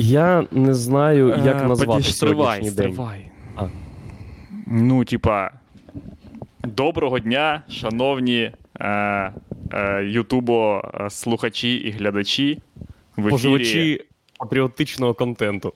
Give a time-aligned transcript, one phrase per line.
[0.00, 2.98] Я не знаю, як Е, назвати сьогоднішній день.
[3.56, 3.66] А.
[4.66, 5.50] Ну, типа,
[6.64, 8.88] доброго дня, шановні е,
[9.72, 12.62] е, Ютубо е, слухачі і глядачі.
[13.16, 14.04] В ефірі Поживачі
[14.38, 15.72] патріотичного контенту.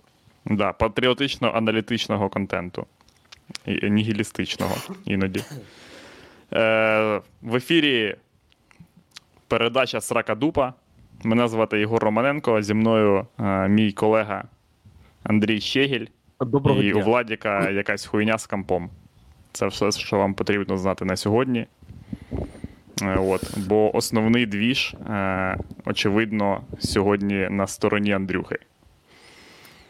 [0.46, 2.86] да, патріотично-аналітичного контенту.
[3.66, 5.41] І, нігілістичного іноді.
[6.52, 8.16] Е, в ефірі
[9.48, 10.75] передача Срака Дупа.
[11.25, 12.62] Мене звати Єгор Романенко.
[12.62, 14.45] Зі мною е, мій колега
[15.23, 16.06] Андрій Щегіль.
[16.41, 17.02] Доброго і дня.
[17.02, 18.91] у Владіка якась хуйня з компом.
[19.52, 21.66] Це все, що вам потрібно знати на сьогодні.
[23.02, 28.59] Е, От, бо основний двіж, е, очевидно, сьогодні на стороні Андрюхи.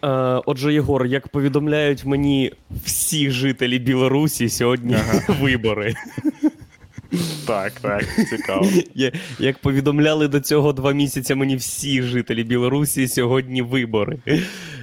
[0.05, 0.09] Е,
[0.47, 2.53] отже, Єгор, як повідомляють мені
[2.85, 4.97] всі жителі Білорусі, сьогодні
[5.41, 5.95] вибори.
[7.47, 8.67] Так, так, цікаво.
[9.39, 14.19] Як повідомляли до цього два місяці мені всі жителі Білорусі, сьогодні вибори.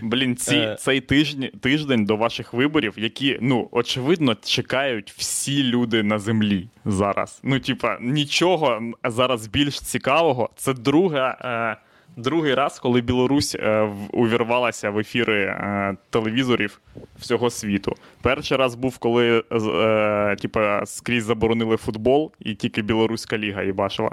[0.01, 0.77] Блін, ці, Е.
[0.79, 7.39] цей тиждень, тиждень до ваших виборів, які, ну, очевидно, чекають всі люди на землі зараз.
[7.43, 10.49] Ну, типа, нічого зараз більш цікавого.
[10.55, 11.37] Це друга.
[11.77, 11.90] Е,
[12.21, 16.79] Другий раз, коли Білорусь е, увірвалася в ефіри е, телевізорів
[17.19, 17.95] всього світу.
[18.21, 24.11] Перший раз був, коли е, типа, скрізь заборонили футбол, і тільки білоруська ліга їбашила.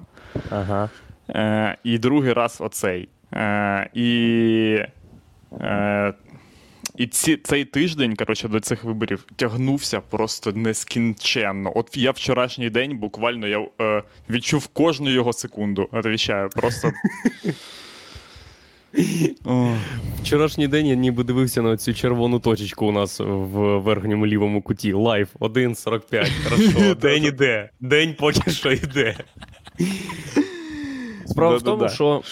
[0.50, 0.90] Ага.
[1.30, 3.08] Е, і другий раз оцей.
[3.34, 4.78] Е, і
[5.60, 6.14] е,
[6.98, 11.72] і ці, цей тиждень, коротше, до цих виборів тягнувся просто нескінченно.
[11.74, 15.88] От я вчорашній день буквально я е, відчув кожну його секунду.
[15.92, 16.92] Отвічаю, просто.
[20.22, 24.92] Вчорашній день я ніби дивився на цю червону точечку у нас в верхньому лівому куті.
[24.92, 26.30] Live 1.45.
[26.44, 26.94] Хорошо.
[26.94, 27.70] День іде.
[27.80, 29.16] День поки що йде.
[31.26, 32.22] Справа в тому, що.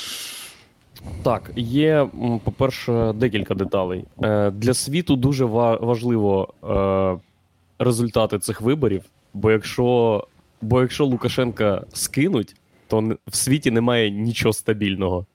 [1.23, 2.09] Так, є,
[2.45, 4.05] по-перше, декілька деталей.
[4.23, 9.03] Е, Для світу дуже важливо е, результати цих виборів,
[9.35, 10.27] бо якщо,
[10.63, 12.57] бо якщо Лукашенка скинуть,
[12.89, 15.27] то в світі немає нічого стабільного.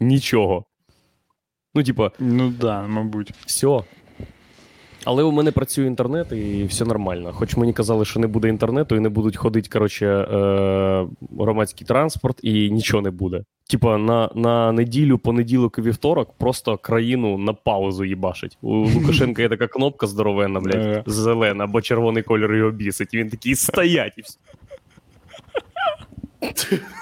[0.00, 0.64] Нічого.
[1.74, 3.32] Ну, типа, ну да, мабуть.
[3.46, 3.82] все.
[5.04, 7.32] Але у мене працює інтернет і все нормально.
[7.32, 11.06] Хоч мені казали, що не буде інтернету і не будуть ходити, коротше, е,
[11.38, 13.44] громадський транспорт, і нічого не буде.
[13.70, 18.58] Типа на, на неділю, понеділок і вівторок просто країну на паузу їбашить.
[18.60, 23.14] У Лукашенка є така кнопка здоровенна, блядь, зелена, бо червоний кольор його бісить.
[23.14, 24.38] І він такий стоять і все.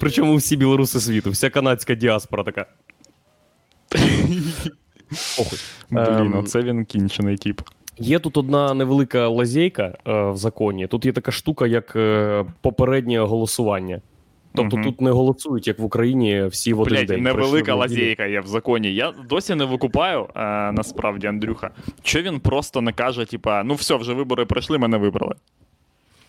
[0.00, 2.66] Причому всі білоруси світу, вся канадська діаспора така.
[5.90, 7.60] Блін, Ем, оце він кінчений тип.
[7.98, 10.86] Є тут одна невелика лазейка е, в законі.
[10.86, 14.00] Тут є така штука, як е, попереднє голосування.
[14.54, 14.84] Тобто Мгм.
[14.84, 17.22] тут не голосують, як в Україні, всі в один Блять, день.
[17.22, 18.00] невелика Прийшли в неділю.
[18.00, 18.94] лазейка є в законі.
[18.94, 21.70] Я досі не викупаю, е, насправді, Андрюха.
[22.02, 25.34] Що він просто не каже, типа, ну все, вже вибори пройшли, мене вибрали.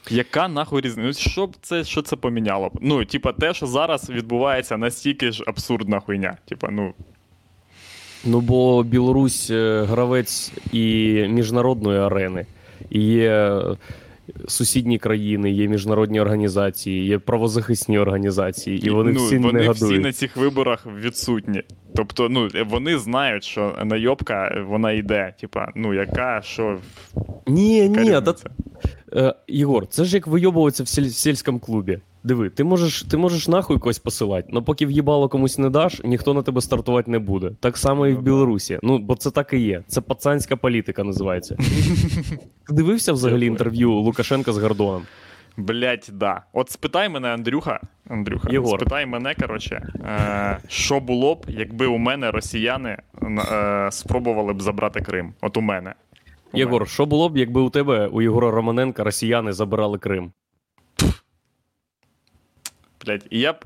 [0.10, 1.08] Яка нахуй різниця?
[1.08, 2.72] Ну, Що це, що це поміняло?
[2.82, 6.38] Ну, типа, те, що зараз відбувається, настільки ж абсурдна хуйня.
[6.46, 6.94] Типа, ну.
[8.26, 12.46] Ну бо Білорусь е, гравець і міжнародної арени,
[12.90, 13.62] і є
[14.48, 20.00] сусідні країни, є міжнародні організації, є правозахисні організації, і вони ну, всі вони не всі
[20.00, 21.64] на цих виборах відсутні.
[21.96, 25.34] Тобто, ну, вони знають, що найобка вона йде.
[25.42, 26.80] Типа, ну, яка, що.
[27.48, 28.36] Ні, яка ні, та.
[29.14, 32.00] Е, Єгор, це ж як вийобуватися в, сіль, в сільському клубі.
[32.24, 36.34] Диви, ти можеш, ти можеш нахуй когось посилати, але поки в'їбало комусь не даш, ніхто
[36.34, 37.52] на тебе стартувати не буде.
[37.60, 38.22] Так само і в Ну.
[38.22, 38.80] Білорусі.
[38.84, 39.84] Ну, бо це так і є.
[39.88, 41.56] Це пацанська політика називається.
[42.68, 45.04] Ти дивився взагалі інтерв'ю Лукашенка з Гордоном?
[45.58, 46.42] Блять, да.
[46.54, 47.80] От спитай мене, Андрюха.
[48.10, 48.80] Андрюха, Єгор.
[48.80, 52.98] спитай мене, коротше, е, що було б, якби у мене росіяни
[53.52, 55.34] е, спробували б забрати Крим.
[55.42, 55.94] От у мене.
[56.54, 60.32] У Єгор, що було б, якби у тебе, у Єгора Романенка, росіяни забирали Крим?
[63.06, 63.66] Блять, і я б.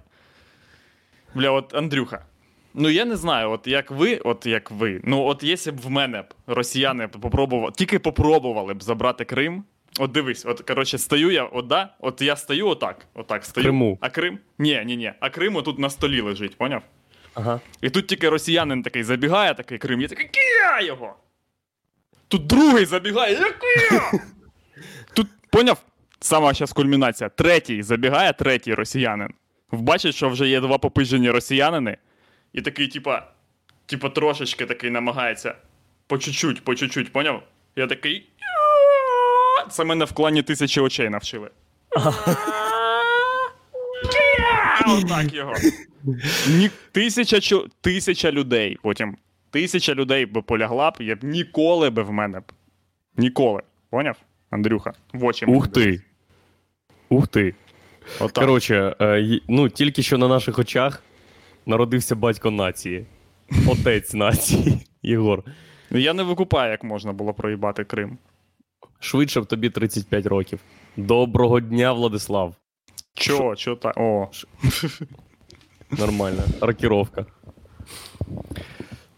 [1.36, 2.26] Бля, от Андрюха.
[2.74, 5.02] Ну я не знаю, от як ви, от як ви.
[5.04, 9.64] Ну, от якщо б в мене б росіяни попробували, тільки попробували б забрати Крим.
[10.00, 13.64] От дивись, от коротше, стою я, от да, от я стою отак, отак стою.
[13.64, 13.98] Криму.
[14.02, 14.40] А Крим?
[14.60, 15.14] Ні, ні, ні.
[15.20, 16.82] А Крим отут на столі лежить, поняв?
[17.34, 17.60] Ага.
[17.82, 21.16] І тут тільки росіянин такий забігає, такий Крим, я такий, який я його?
[22.28, 24.12] Тут другий забігає, який я?
[25.14, 25.78] Тут, поняв?
[26.20, 27.30] Сама зараз кульмінація.
[27.30, 29.34] Третій забігає, третій росіянин.
[29.72, 31.98] Бачить, що вже є два попижені росіянини,
[32.54, 33.28] і такий, типа,
[33.86, 35.56] типа, трошечки такий намагається.
[36.08, 37.44] По чуть-чуть, по чуть-чуть, поняв?
[37.76, 38.30] Я такий.
[39.70, 41.50] Це мене в клані тисячі очей навчили.
[44.88, 45.54] отак його.
[46.92, 49.18] Тисяча, тисяча людей потім.
[49.52, 52.44] Тисяча людей би полягла б, я б ніколи би в мене б.
[53.18, 53.62] Ніколи.
[53.90, 54.18] Поняв?
[54.50, 56.02] Андрюха, в очі Ух ти.
[57.10, 57.56] Ух ти.
[58.20, 58.46] Отак.
[58.46, 61.04] Коротше, е, ну тільки що на наших очах
[61.66, 63.06] народився батько нації.
[63.68, 64.80] Отець нації.
[65.02, 65.44] Єгор.
[65.90, 68.18] Ну, Я не викупаю, як можна було проїбати Крим.
[69.00, 70.60] Швидше б тобі 35 років.
[70.98, 72.56] Доброго дня, Владислав.
[73.14, 73.56] Чого?
[73.56, 73.98] Чого так?
[73.98, 74.30] О.
[75.92, 76.44] Нормальна.
[76.62, 77.26] Рокіровка.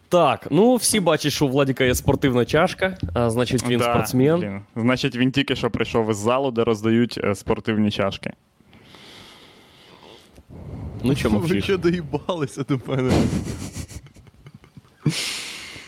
[0.09, 4.39] Так, ну всі бачать, що у Владіка є спортивна чашка, а значить він Да, спортсмен.
[4.39, 4.61] блін.
[4.75, 8.33] Значить, він тільки що прийшов із залу, де роздають е, спортивні чашки.
[11.03, 13.13] Ну чому Ви що доїбалися до мене?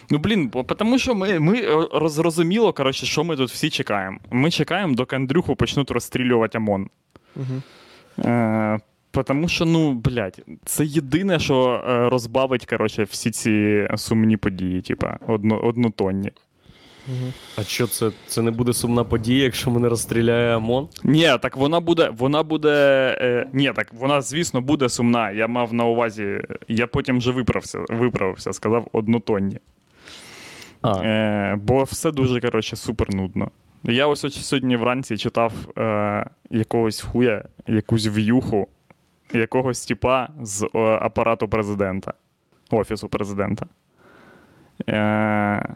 [0.09, 4.17] Ну, блін, тому що ми, ми е, розрозуміло, коротше, що ми тут всі чекаємо.
[4.31, 6.89] Ми чекаємо, доки Андрюху почнуть розстрілювати ОМОН.
[7.35, 7.62] Угу.
[8.29, 8.79] Е,
[9.12, 15.18] Тому що, ну, блядь, це єдине, що е, розбавить, коротше, всі ці сумні події, типа,
[15.28, 16.31] одно, однотонні.
[17.08, 17.34] Угу.
[17.58, 18.12] А що це?
[18.28, 20.88] Це не буде сумна подія, якщо мене розстріляє ОМОН?
[21.04, 22.12] Ні, так вона буде.
[22.18, 22.69] Вона буде.
[23.22, 25.31] Е, ні, так вона, звісно, буде сумна.
[25.31, 26.42] Я мав на увазі.
[26.68, 29.60] Я потім вже виправився, виправився, сказав однотонні.
[30.81, 33.52] А, Е, бо все дуже, коротше, супер нудно.
[33.84, 38.68] Я ось ось сьогодні вранці читав е, якогось хуя, якусь в'юху,
[39.33, 42.13] якогось типа з е, апарату президента,
[42.72, 43.66] офісу президента.
[44.89, 45.75] Е,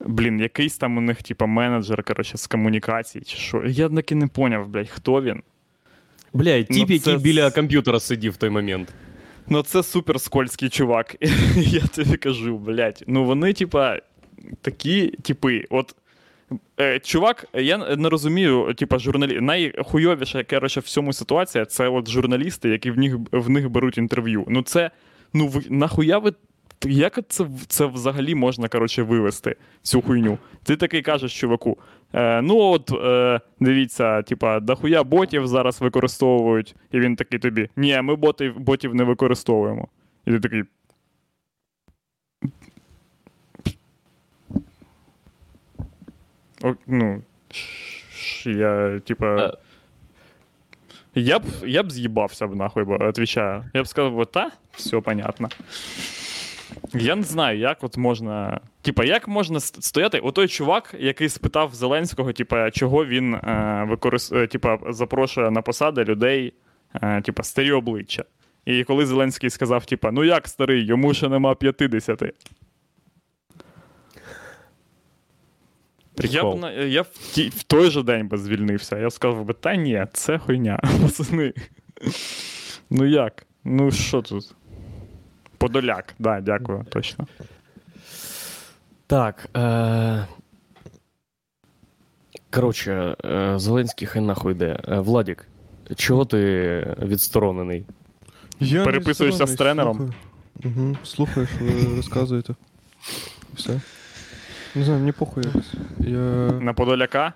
[0.00, 3.62] блін, якийсь там у них, типа, менеджер, коротше, з комунікацій, чи що.
[3.66, 5.42] Я таки не поняв, блядь, хто він.
[6.32, 8.94] бля, тіп, ну, який біля комп'ютера сидів в той момент.
[9.48, 11.16] Ну, це супер скользький чувак.
[11.56, 13.04] Я тобі кажу, блядь.
[13.06, 13.98] Ну вони, типа,
[14.60, 15.64] такі типи.
[15.70, 15.94] От.
[16.80, 19.40] Е, чувак, я не розумію, типа, журналі...
[19.40, 24.44] найхуйовіша, коротше, в цьому ситуація це от журналісти, які в них, в них беруть інтерв'ю.
[24.48, 24.90] Ну, це.
[25.34, 26.32] Ну, ви, нахуя ви.
[26.86, 30.38] Як це, це взагалі можна, коротше, вивести цю хуйню?
[30.62, 31.78] Ти такий кажеш, чуваку.
[32.12, 38.00] Е, ну, от е, дивіться, типа, дохуя ботів зараз використовують, і він такий тобі: Ні,
[38.02, 39.88] ми ботів, ботів не використовуємо.
[40.26, 40.62] І ти такий.
[46.86, 47.22] Ну,
[48.46, 49.36] я, типа.
[49.36, 49.52] Е.
[51.14, 53.64] Я б, я б з'їбався б нахуй, бо отвічаю.
[53.74, 55.48] Я б сказав, бо та, все понятно.
[56.92, 58.60] Я не знаю, як от можна.
[58.82, 60.18] Типа, як можна ст- стояти?
[60.18, 64.32] Отой чувак, який спитав Зеленського, типа, чого він е, використ...
[64.32, 66.54] е, типа, запрошує на посади людей,
[67.02, 68.24] е, типа, старі обличчя.
[68.64, 72.22] І коли Зеленський сказав, типа, ну як старий, йому ще нема 50.
[76.22, 78.98] Я б, я в, ті, в той же день би звільнився.
[78.98, 81.52] Я сказав би, та ні, це хуйня, пацани.
[82.90, 83.46] Ну як?
[83.64, 84.54] Ну що тут?
[85.58, 87.26] Подоляк, да, дякую, точно.
[89.06, 89.48] Так.
[89.56, 90.26] Е...
[92.50, 94.78] Коротше, е, Зеленський хай нахуй йде.
[94.88, 95.48] Е, Владік,
[95.96, 97.84] чого ти відсторонений?
[98.60, 100.14] Я Переписуєшся з тренером?
[100.64, 100.96] Угу.
[101.04, 102.54] Слухаю, що ви розказуєте.
[103.54, 103.80] Все.
[104.74, 105.72] Не знаю, мені похуй якось.
[105.98, 106.18] Я.
[106.60, 107.32] На Подоляка?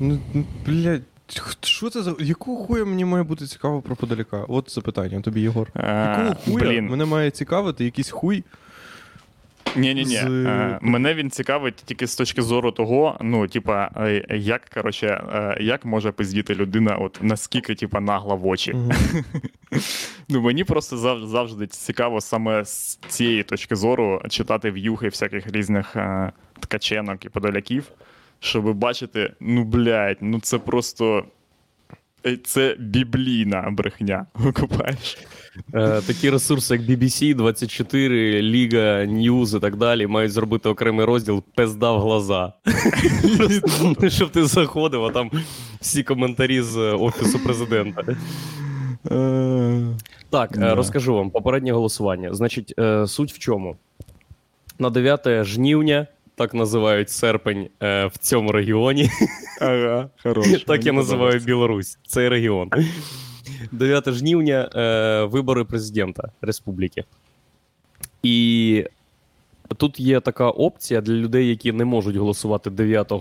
[0.00, 1.02] Ну, ну, блядь,
[1.62, 2.14] що це за.
[2.20, 4.44] Якого хуя мені має бути цікаво про подаляка?
[4.48, 5.68] От запитання тобі, Єгор.
[5.74, 5.88] Якого
[6.30, 6.86] Е, хуя блін.
[6.86, 8.44] мене має цікавити якийсь хуй?
[9.76, 10.16] Ні, ні, ні.
[10.16, 15.56] з- Мене він цікавить тільки з точки зору того, ну, типа, е, як, коротше, е,
[15.60, 18.72] як може пиздіти людина, от наскільки, типа, нагла в очі.
[18.74, 18.90] Мгм.
[20.28, 25.96] Ну, мені просто зав- завжди цікаво саме з цієї точки зору читати в'юхи всяких різних
[25.96, 27.84] е, ткаченок і подоляків,
[28.40, 31.24] щоб бачити, ну, блядь, ну це просто.
[32.26, 34.26] е, Це біблійна брехня.
[34.34, 35.18] Викупаєш?
[35.74, 41.42] Е, такі ресурси, як BBC, 24, Ліга, News і так далі, мають зробити окремий розділ
[41.54, 42.52] Пизда в глаза.
[44.08, 45.30] Щоб ти заходив, а там
[45.80, 48.02] всі коментарі з Офісу президента.
[50.30, 52.34] Так, е, розкажу вам попереднє голосування.
[52.34, 53.76] Значить, е, суть в чому?
[54.78, 59.10] На 9 жніўня, так називають серпень е, в цьому регіоні.
[59.60, 60.64] Ага, хорош.
[60.66, 61.40] Так я називаю.
[61.40, 62.70] Білорусь, цей регіон.
[63.72, 67.04] 9 жнівня е, вибори президента республіки.
[68.22, 68.86] І
[69.76, 73.12] тут є така опція для людей, які не можуть голосувати 9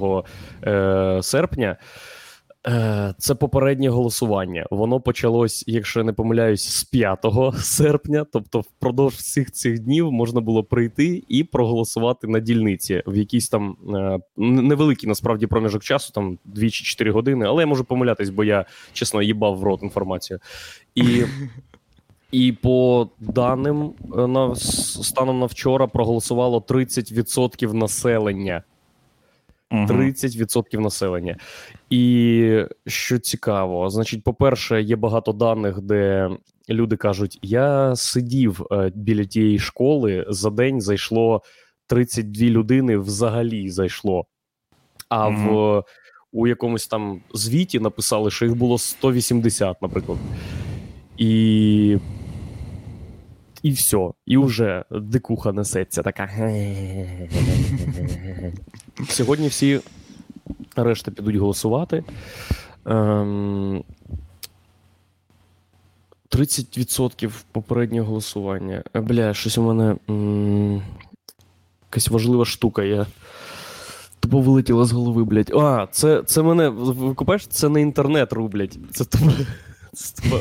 [0.64, 1.78] е, серпня.
[2.68, 4.66] Е, Це попереднє голосування.
[4.72, 7.26] Воно почалось, якщо я не помиляюсь, з 5
[7.60, 8.26] серпня.
[8.34, 13.78] Тобто, впродовж всіх цих днів можна було прийти і проголосувати на дільниці в якийсь там
[13.96, 17.46] е, невеликий насправді проміжок часу, там 2 чи 4 години.
[17.46, 20.40] Але я можу помилятись, бо я чесно їбав в рот інформацію.
[20.96, 21.24] І
[22.32, 28.64] І по даним е, на станом на вчора проголосувало 30% населення.
[29.74, 31.38] 30% населення.
[31.90, 36.30] І що цікаво, значить, по-перше, є багато даних, де
[36.70, 41.42] люди кажуть: я сидів е, біля тієї школи, за день зайшло
[41.88, 44.26] 32 людини взагалі зайшло.
[45.10, 45.84] А в
[46.32, 50.18] у якомусь там звіті написали, що їх було 180, наприклад.
[51.18, 51.98] І.
[53.64, 56.30] І все, і вже дикуха несеться така.
[59.10, 59.80] Сьогодні всі
[60.76, 62.04] решта підуть голосувати.
[62.86, 63.84] Ем,
[66.32, 68.84] 30% попереднього голосування.
[68.96, 69.96] Е, Бля, щось у мене.
[71.92, 72.84] Якась важлива штука.
[72.84, 73.06] Я
[74.20, 75.52] тупо вилетіла з голови, блядь.
[75.56, 76.70] А, це, це мене.
[76.70, 78.78] Ви купаєш, це не інтернет рублять.
[78.92, 79.06] Це.
[79.94, 80.40] Це тупо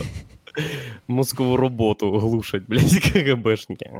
[1.09, 3.91] мозкову роботу глушать, блядь, КГБшники.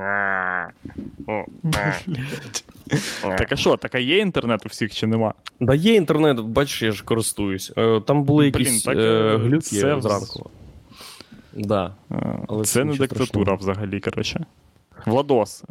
[3.21, 5.35] Так а що, так а є інтернет у всіх чи нема?
[5.61, 7.73] Да є інтернет, бачиш, я ж користуюсь.
[7.77, 10.51] Е, Там були якісь е, е, глюки це зранку.
[11.53, 11.95] Да.
[12.49, 14.47] Але це не диктатура взагалі, коротше.
[15.07, 15.65] Владос.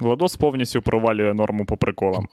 [0.00, 2.28] Владос повністю провалює норму по приколам.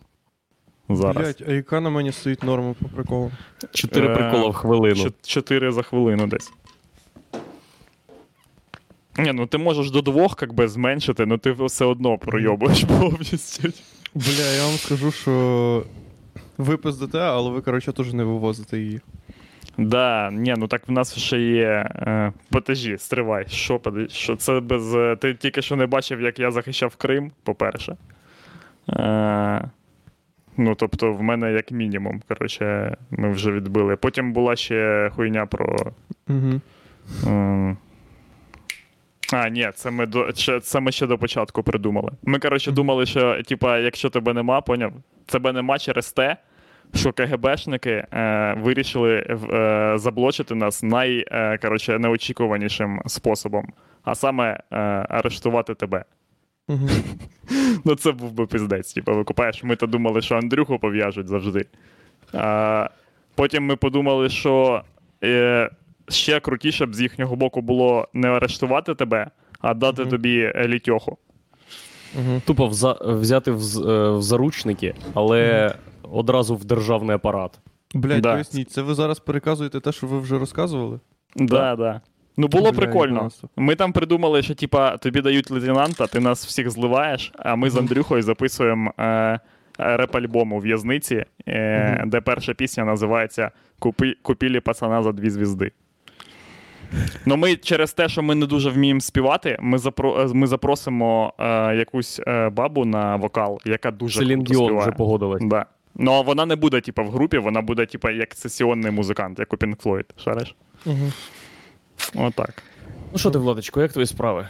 [0.90, 1.18] Зараз.
[1.24, 3.32] Блять, а яка на мені стоїть норма по приколу?
[3.72, 4.96] Чотири прикола в хвилину.
[4.96, 6.52] Чо- Чотири за хвилину десь.
[9.18, 13.70] Ні, ну ти можеш до двох как би, зменшити, але ти все одно пройобуєш повністю.
[14.16, 15.84] Бля, я вам скажу, що
[16.58, 19.02] ви пиздите, але ви, коротше, теж не вивозите її.
[19.78, 21.68] Да, ні, ну так в нас ще є.
[21.96, 23.46] Е, подожди, стривай.
[23.48, 24.96] Що, що це без.
[24.96, 27.96] е, Ти тільки що не бачив, як я захищав Крим, по-перше.
[28.90, 29.70] Е,
[30.58, 33.96] ну, тобто, в мене як мінімум, коротше, ми вже відбили.
[33.96, 35.76] Потім була ще хуйня про.
[36.30, 36.62] Угу.
[37.28, 37.78] Ем,
[39.32, 42.12] А, ні, це ми до ще- це ми ще до початку придумали.
[42.24, 44.94] Ми, коротше, думали, що типа, якщо тебе нема, поняв,
[45.26, 46.38] тебе нема через те,
[46.96, 49.16] що КГБшники е, вирішили
[49.54, 53.68] е, заблочити нас най, е, коротше, неочікуванішим способом,
[54.04, 54.78] а саме е,
[55.10, 56.04] арештувати тебе.
[57.86, 58.94] Ну, це був би піздець.
[58.94, 61.66] Типу, викупаєш, ми то думали, що Андрюху пов'яжуть завжди.
[62.34, 62.90] А,
[63.36, 64.82] потім ми подумали, що
[65.24, 65.70] е,
[66.14, 69.28] ще крутіше б з їхнього боку було не арештувати тебе,
[69.62, 70.12] а дати Мгм.
[70.12, 71.18] тобі е, літьоху.
[72.16, 72.42] Угу.
[72.46, 72.98] Тупо вза...
[73.02, 73.60] взяти в...
[73.60, 75.74] з- е, в заручники, але
[76.12, 77.60] одразу в державний апарат.
[77.94, 78.32] Блять, Да.
[78.34, 81.00] поясніть, це ви зараз переказуєте те, що ви вже розказували?
[81.36, 82.02] Да, да.
[82.38, 83.30] Ну, було Бля, прикольно.
[83.56, 87.78] Ми там придумали, що типа тобі дають лейтенанта, ти нас всіх зливаєш, а ми з
[87.78, 89.40] Андрюхою записуємо е,
[89.80, 92.10] реп-альбом у в'язниці, е, Мгм.
[92.10, 95.72] де перша пісня називається Купи, Купілі пацана за дві звізди.
[97.26, 101.34] Ну, ми через те, що ми не дуже вміємо співати, ми, запро, е, ми запросимо
[101.40, 105.42] е, якусь е, бабу на вокал, яка дуже Селін круто Діон вже погодилась.
[105.46, 105.66] Да.
[105.96, 109.56] Ну, вона не буде, типу, в групі, вона буде, типу, як сесіонний музикант, як у
[109.56, 110.06] Pink Floyd.
[110.18, 110.56] Шариш?
[110.86, 111.12] Угу.
[112.16, 112.64] Отак.
[113.14, 114.48] Ну що ти, Владочко, як твої справи?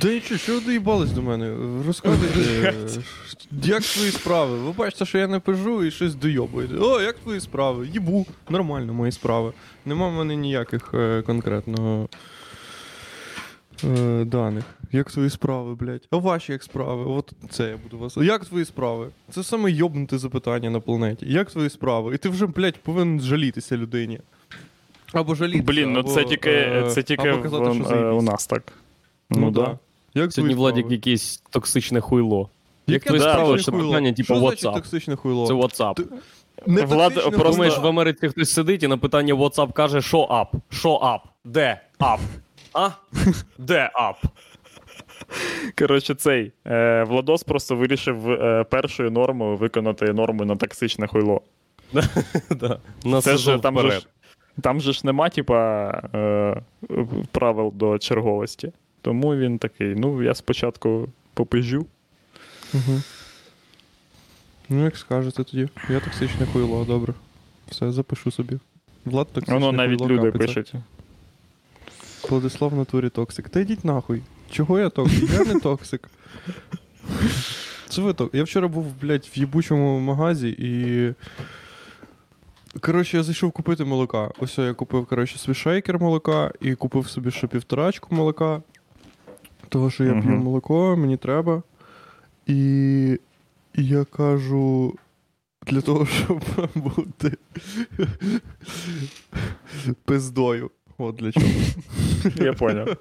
[0.00, 1.56] Да нічого, що ви доїбались до мене?
[1.86, 2.74] Розказуйте,
[3.62, 4.58] як твої справи?
[4.58, 6.74] Ви бачите, що я не пижу і щось дойобуєте.
[6.80, 7.88] О, як твої справи?
[7.92, 9.52] Їбу, нормально мої справи.
[9.84, 12.08] Нема в мене ніяких е, конкретного
[13.84, 14.64] е, даних.
[14.92, 16.08] Як твої справи, блядь?
[16.10, 17.04] А ваші як справи?
[17.04, 18.16] От це я буду вас.
[18.16, 19.08] Як твої справи?
[19.30, 21.26] Це саме йобнуте запитання на планеті.
[21.32, 22.14] Як твої справи?
[22.14, 24.20] І ти вже, блядь, повинен жалітися людині.
[25.12, 25.64] Або жалітися.
[25.64, 28.46] Блін, ну або, це тільки, е, це тільки або казати, в- що е, у нас
[28.46, 28.62] так.
[29.30, 29.60] Ну, Ну, да.
[29.62, 29.78] да.
[30.14, 32.48] Як Сьогодні твої Владік якийсь токсичне хуйло.
[32.86, 33.48] Як Яке твої справи?
[33.50, 34.74] токсичне Це питання, типу, what's up.
[34.74, 35.46] токсичне хуйло?
[35.46, 35.94] Це what's up.
[35.94, 36.04] Ти-
[36.66, 40.20] Не Влад просто- Думаєш, в Америці хтось сидить і на питання what's up каже, що
[40.20, 40.52] up?
[40.70, 41.22] Що up?
[41.44, 42.20] Де up?
[42.72, 42.90] А?
[43.58, 44.16] Де ап?
[45.78, 51.40] Коротше, цей е, Владос просто вирішив е, першою нормою виконати норму на токсичне хуйло.
[52.50, 52.78] Да.
[53.20, 54.06] Це ж там же, ж,
[54.60, 56.62] там же ж нема, типа, е,
[57.32, 58.72] правил до черговості.
[59.02, 61.86] Тому він такий: ну, я спочатку попижу.
[62.74, 63.00] Угу.
[64.68, 65.68] Ну, як скажете тоді.
[65.88, 67.14] Я токсичне хуйло, добре.
[67.68, 68.58] Все, запишу собі.
[69.04, 70.54] Влад токсичне Воно навіть хуйло люди капиться.
[70.54, 70.74] пишуть.
[72.30, 73.48] Владислав в натурі токсик.
[73.48, 74.22] Та йдіть нахуй.
[74.50, 75.30] Чого я токсик?
[75.30, 76.10] Я не токсик.
[77.88, 78.34] Це ви токсик.
[78.34, 81.14] Я вчора був, блядь, в їбучому магазі і.
[82.80, 84.30] Коротше, я зайшов купити молока.
[84.38, 88.62] Ось я купив, коротше, свій шейкер молока і купив собі ще півторачку молока.
[89.68, 90.22] Того, що я Мгм.
[90.22, 91.62] п'ю молоко, мені треба.
[92.46, 93.18] І
[93.74, 94.94] і я кажу.
[95.66, 96.44] Для того, щоб
[96.74, 97.32] бути
[100.04, 100.70] пиздою.
[100.98, 101.46] От для чого.
[102.36, 102.96] Я поняв.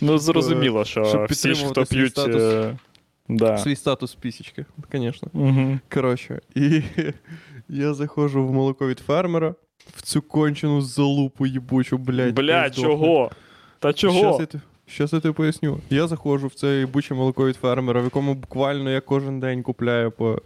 [0.00, 2.10] Ну, зрозуміло, що Щоб всі хто п'ють.
[2.12, 2.42] статус.
[2.42, 2.78] е,
[3.28, 3.58] Да.
[3.58, 5.28] Свій статус пісічки, звісно.
[5.32, 5.78] Угу.
[5.94, 6.82] Коротше, і
[7.68, 9.54] я заходжу в молоко від фермера
[9.96, 12.34] в цю кончену залупу їбучу, блядь.
[12.34, 13.30] Бля, чого?
[13.78, 14.40] Та чого?
[14.86, 15.80] щас я тобі поясню.
[15.90, 20.10] Я заходжу в це їбуче молоко від фермера, в якому буквально я кожен день купляю
[20.10, 20.42] по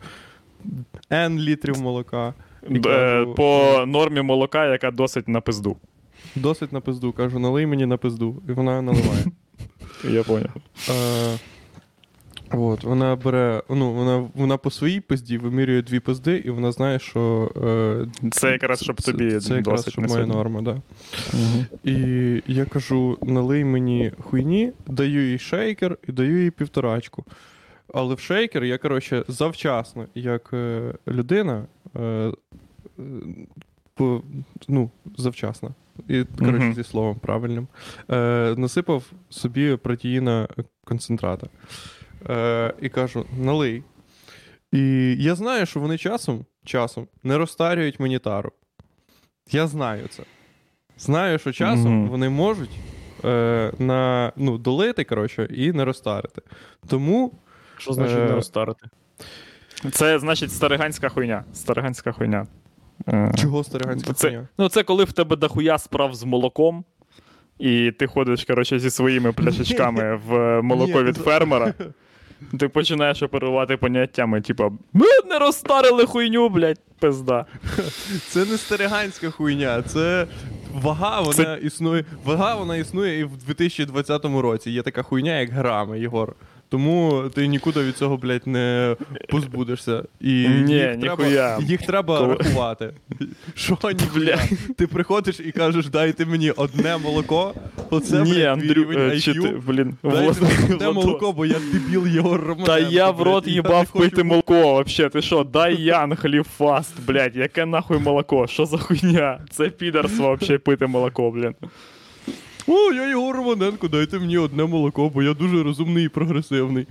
[1.10, 2.34] N літрів молока.
[2.70, 5.76] Е, кажу, По нормі молока, яка досить на пизду.
[6.36, 7.12] Досить на пизду.
[7.12, 8.42] Кажу, налий мені на пизду.
[8.48, 9.24] І вона наливає.
[10.04, 10.52] Я поняв.
[12.52, 16.98] От, вона бере, ну, вона, вона по своїй пизді вимірює дві пизди, і вона знає,
[16.98, 17.50] що.
[18.24, 20.82] Е, Це якраз, щоб тобі це якраз, досить щоб моя норма, да.
[21.34, 21.66] Мгм.
[21.84, 21.94] І
[22.46, 27.24] я кажу: налий мені хуйні, даю їй шейкер і даю їй півторачку.
[27.94, 31.64] Але в шейкер я, коротше, завчасно, як е, людина,
[31.96, 32.32] е,
[33.94, 34.22] по,
[34.68, 35.74] ну, завчасно.
[36.08, 36.74] І, коротше, Мгм.
[36.74, 37.68] зі словом правильним.
[38.10, 40.48] Е, насипав собі протеїна
[40.84, 41.46] концентрата.
[42.28, 43.82] Е, і кажу: налий.
[44.72, 48.52] І я знаю, що вони часом, часом не розтарюють мені тару.
[49.50, 50.22] Я знаю це.
[50.98, 52.08] Знаю, що часом Мгм.
[52.08, 52.70] вони можуть
[53.24, 56.42] е, на, ну, долити, коротше, і не розтарити.
[56.88, 57.32] Тому
[57.78, 58.88] Що значить Е, не розтарити?
[59.92, 61.44] Це значить стариганська хуйня.
[61.52, 62.46] Стариганська хуйня.
[63.08, 64.48] Е, чого стариганська Це, хуйня?
[64.58, 66.84] ну, це коли в тебе дохуя справ з молоком,
[67.58, 71.74] і ти ходиш, коротше, зі своїми пляшечками в молоко від фермера.
[72.58, 77.46] Ти починаєш оперувати поняттями, типа, ми не розтарили хуйню, блядь, пизда.
[78.28, 80.26] Це не стариганська хуйня, це
[80.74, 82.04] вага, вона Це- існує.
[82.24, 84.70] Вага вона існує і в 2020 році.
[84.70, 86.34] Є така хуйня, як грами, Єгор.
[86.70, 88.96] Тому ти нікуди від цього, блядь, не
[89.28, 90.02] позбудешся.
[90.20, 91.16] І Ні, їх, ніхуя.
[91.56, 92.90] треба, їх треба Коли- рахувати.
[93.54, 94.38] Що ніхуя?
[94.76, 97.54] Ти приходиш і кажеш, дайте мені одне молоко.
[97.90, 99.42] Оце, Ні, блядь, Андрю, рівень е, чи IQ.
[99.42, 102.66] ти, блін, Дайте Влад- мені одне молоко, бо я дебіл Єгор Романенко.
[102.66, 105.08] Та я в рот блядь, їбав пити молоко, вообще.
[105.08, 108.46] Ти що, дай Ян хліфаст, блядь, яке нахуй молоко?
[108.46, 109.40] Що за хуйня?
[109.50, 111.54] Це підарство вообще пити молоко, блін.
[112.66, 116.86] О, я Єгор Романенко, дайте мені одне молоко, бо я дуже розумний і прогресивний.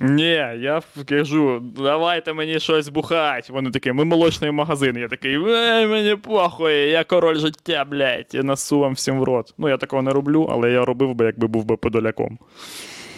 [0.00, 0.30] Ні,
[0.60, 3.50] я кажу, давайте мені щось бухать.
[3.50, 4.96] Вони такі, ми молочний магазин.
[4.96, 9.54] Я такий, ей, мені похуй, я король життя, блядь, я насу вам всім в рот.
[9.58, 12.38] Ну, я такого не роблю, але я робив би, якби був би подоляком.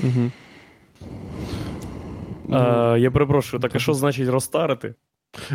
[0.05, 0.31] Угу.
[2.57, 4.95] Е, я перепрошую, так а що значить розтарити?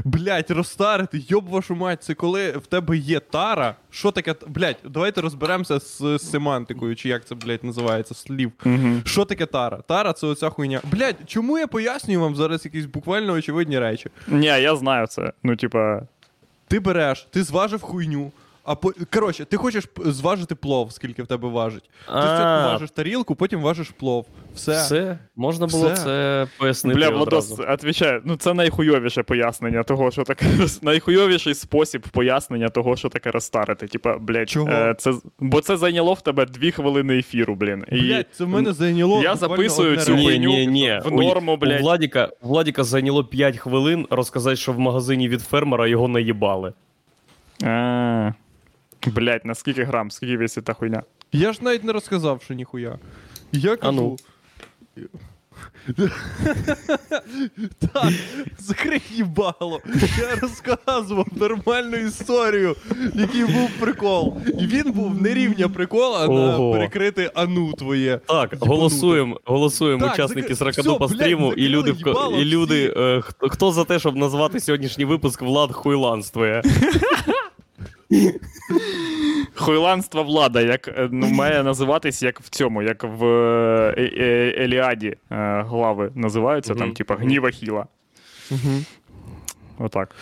[0.04, 3.76] Блять, розтарити, йоб вашу мать, це коли в тебе є тара.
[3.90, 4.36] Що таке?
[4.48, 8.52] Блять, давайте розберемося з, семантикою, чи як це, блять, називається, слів.
[8.66, 8.90] Угу.
[9.06, 9.78] Що таке тара?
[9.88, 10.82] Тара це оця хуйня.
[10.92, 14.10] Блять, чому я пояснюю вам зараз якісь буквально очевидні речі?
[14.28, 15.34] Ні, я знаю це.
[15.44, 16.02] Ну, типа,
[16.68, 18.32] Ти береш, ти зважив хуйню.
[18.66, 18.94] А по...
[19.14, 21.84] коротше, ти хочеш зважити плов, скільки в тебе важить.
[21.84, 22.72] Ти спочатку А.
[22.74, 24.26] важиш тарілку, потім важиш плов.
[24.56, 24.72] Все.
[24.72, 26.04] Все, можна було Все.
[26.04, 27.00] це пояснити.
[27.00, 27.74] бля, Владос, одразу.
[27.74, 30.46] відповідаю, ну це найхуйовіше пояснення того, що таке
[30.82, 33.88] найхуйовіший спосіб пояснення того, що таке розтарити.
[33.88, 34.70] Типа, блядь, Чого?
[34.70, 37.86] Е, це, бо це зайняло в тебе дві хвилини ефіру, блін.
[37.92, 39.24] І Блять, це в мене зайняло.
[39.24, 41.00] Я записую цю хуйню ні, ні.
[41.06, 41.80] в норму, блядь.
[41.80, 46.74] У Владіка, у Владіка зайняло 5 хвилин розказати, що в магазині від фермера його наїбали.
[47.64, 48.32] А,
[49.08, 51.04] Блять, на скільки грам, скільки вісить та хуйня?
[51.32, 53.00] Я ж навіть не розказав, що ніхуя.
[53.52, 53.92] Я кажу.
[53.94, 54.18] ну.
[57.94, 58.14] так,
[58.60, 59.82] закрий їбало.
[60.20, 62.76] Я розказував нормальну історію,
[63.14, 64.38] який був прикол.
[64.60, 66.72] І він був не рівня прикола, а Ого.
[66.72, 68.20] перекрити ану твоє.
[68.28, 72.10] Так, голосуємо, голосуємо Так, учасники закри- Сракадупа всьо, блядь, стріму, і закрили люди, в ко-
[72.10, 76.62] їбало і люди е, хто, хто за те, щоб назвати сьогоднішній випуск Влад хуйланствує.
[79.56, 85.08] Хуйланство влада, як е, ну, має називатись як в цьому, як в е, е, Еліаді
[85.08, 85.18] е,
[85.62, 87.86] глави називаються, там, типа, гніва хіла.
[89.78, 90.16] Отак.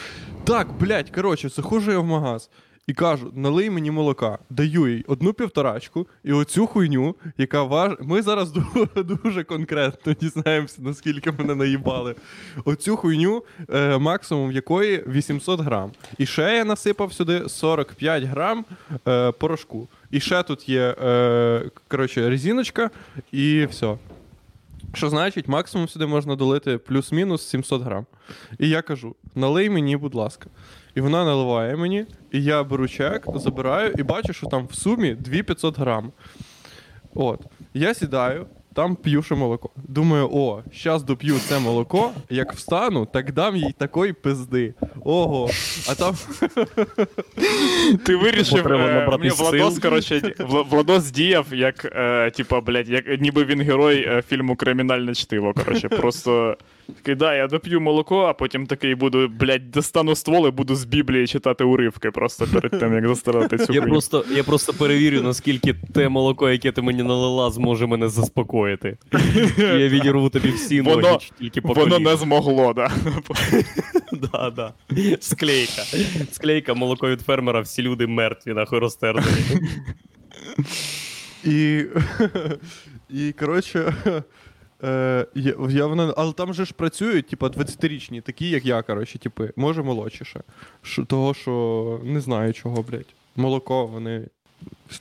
[0.43, 2.50] Так, блядь, коротше, це хуже я в магаз
[2.88, 7.91] і кажу: налий мені молока, даю їй одну півторачку і оцю хуйню, яка важ...
[8.02, 12.15] Ми зараз ду- дуже конкретно дізнаємося, наскільки мене наїбали.
[12.65, 13.43] Оцю хуйню,
[13.74, 15.91] е, максимум якої 800 грам.
[16.17, 18.65] І ще я насипав сюди 45 грам
[19.08, 19.88] е, порошку.
[20.12, 22.89] І ще тут є е, коротше, резиночка,
[23.32, 23.98] і все.
[24.93, 28.06] Що значить, максимум сюди можна долити плюс-мінус 700 грам.
[28.60, 30.50] І я кажу: налий мені, будь ласка.
[30.95, 35.13] І вона наливає мені, і я беру чек, забираю і бачу, що там в сумі
[35.13, 36.12] 2500 грам.
[37.15, 37.41] От.
[37.73, 39.69] Я сідаю, там п'ю ще молоко.
[39.75, 44.73] Думаю, о, щас доп'ю це молоко, як встану, так дам їй такої пизди.
[45.06, 45.49] ого.
[45.89, 46.15] А там
[48.06, 50.36] Ти вирішив, е, набрати мені Владос, коротше,
[50.69, 55.53] Владос діяв, як, е, типа, блядь, як ніби він герой е, фільму Кримінальне чтиво.
[55.53, 56.58] Коротше, просто
[56.96, 60.86] такий, да, я доп'ю молоко, а потім такий буду, блядь, достану ствол і буду з
[60.86, 63.93] Біблії читати уривки просто перед тим, як застрелити цю Я хуйню.
[63.93, 68.98] просто, я просто перевірю, наскільки те молоко, яке ти мені налила, зможе мене заспокоїти.
[69.58, 72.91] Я відірву тобі всі Воно- ноги чи тільки по Воно не змогло, да.
[74.32, 74.74] Да, да.
[75.19, 75.82] Склейка.
[76.32, 79.28] Склейка, молоко від фермера, всі люди мертві, нахуй розтерзані.
[81.43, 81.84] І,
[83.10, 83.93] і коротше,
[84.84, 89.19] е, я, я вона, але там же ж працюють, типу, 20-річні, такі, як я, коротше,
[89.19, 90.43] типи, може молодшіше.
[90.82, 93.13] Ш, того, що не знаю чого, блядь.
[93.36, 94.28] Молоко, вони.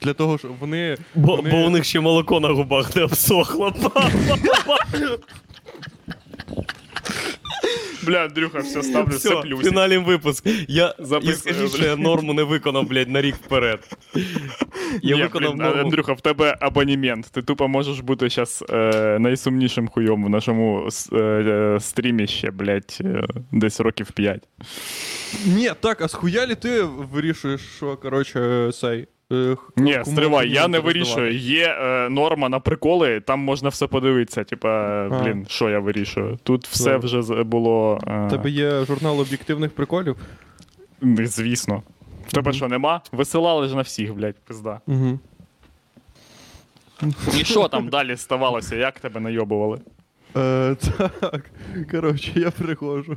[0.03, 0.97] Для того, що вони.
[1.15, 1.51] Бо, вони...
[1.51, 3.75] бо у них ще молоко на губах не обсохло.
[8.07, 9.69] Бля, Андрюха, все, ставлю все, Все, плюсик.
[9.69, 10.47] фінальний випуск.
[10.69, 13.89] Я і Записую, скажіть, що я норму не виконав, блядь, на рік вперед.
[15.03, 15.83] Я Ні, виконав блін, норму.
[15.83, 17.31] Андрюха, в тебе абонемент.
[17.33, 22.99] Ти тупо можеш бути зараз е, найсумнішим хуйом в нашому е, е, стрімі ще, блядь,
[23.01, 23.23] е,
[23.53, 24.43] десь років 5.
[25.47, 29.07] Ні, так, а схуялі ти вирішуєш, що, коротше, цей.
[29.33, 31.37] Е, Ні, стривай, я не вирішую.
[31.39, 34.45] Є е, норма на приколи, там можна все подивитися.
[34.45, 36.39] Типа, блін, що я вирішую?
[36.43, 38.01] Тут все вже було.
[38.07, 40.17] У Е, тебе є журнал об'єктивних приколів.
[41.25, 41.83] звісно.
[42.29, 43.01] В тебе що, нема?
[43.13, 44.81] Висилали ж на всіх, блядь, пизда.
[44.87, 45.19] Угу.
[47.41, 48.77] І що там далі ставалося?
[48.77, 49.79] Як тебе найобували?
[50.37, 50.77] Е,
[51.21, 51.51] так,
[51.91, 53.17] коротше, я приходжу.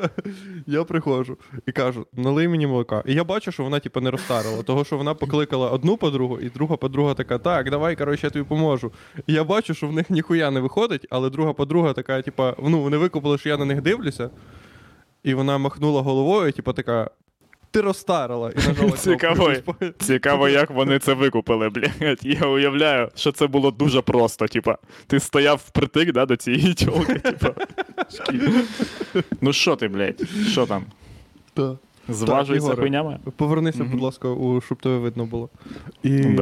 [0.66, 1.36] я приходжу
[1.66, 3.02] і кажу, налий мені молока.
[3.06, 6.48] І я бачу, що вона, типу, не розтарила, того, що вона покликала одну подругу, і
[6.48, 8.92] друга подруга така, так, давай, коротше, я тобі поможу.
[9.26, 12.82] І я бачу, що в них ніхуя не виходить, але друга подруга така, типу, ну,
[12.82, 14.30] вони викупили, що я на них дивлюся.
[15.22, 17.10] І вона махнула головою, типу, така.
[17.70, 18.90] Ти розтарила і нажала.
[18.90, 19.52] Цікаво.
[19.98, 22.20] Цікаво, як вони це викупили, блядь.
[22.22, 24.46] Я уявляю, що це було дуже просто.
[24.46, 27.54] Типа, ти стояв впритик да, до цієї тілки, типа.
[29.40, 30.28] Ну що ти, блядь?
[30.48, 30.84] Що там?
[31.54, 31.78] та.
[32.08, 33.18] Зважується хуйнями?
[33.36, 35.48] Повернися, будь ласка, у, щоб тебе видно було.
[36.02, 36.36] І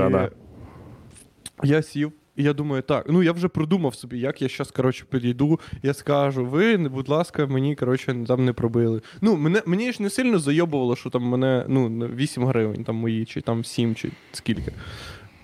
[1.63, 5.05] я сів, і я думаю, так, ну я вже продумав собі, як я зараз, коротше,
[5.11, 5.61] підійду.
[5.83, 9.01] Я скажу, ви, будь ласка, мені, коротше, там не пробили.
[9.21, 13.25] Ну, мене, мені ж не сильно зайобувало, що там мене ну, 8 гривень там мої,
[13.25, 14.73] чи там 7, чи скільки.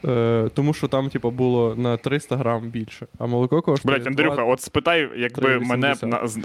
[0.05, 3.97] Е, тому що там, типу, було на 300 грам більше, а молоко коштує.
[3.97, 5.67] Блять, Андрюха, два- от спитай, якби 3,80.
[5.67, 5.95] мене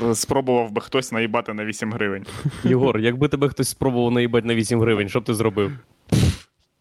[0.02, 2.26] на, спробував би хтось наїбати на 8 гривень.
[2.64, 5.72] Єгор, якби тебе хтось спробував наїбати на 8 гривень, що б ти зробив?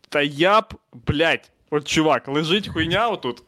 [0.09, 0.65] Та я б,
[1.07, 3.43] блядь, от чувак, лежить хуйня отут,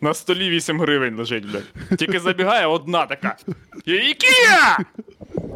[0.00, 1.98] на столі 8 гривень лежить, блядь.
[1.98, 3.36] Тільки забігає одна така.
[3.84, 4.78] Ікія!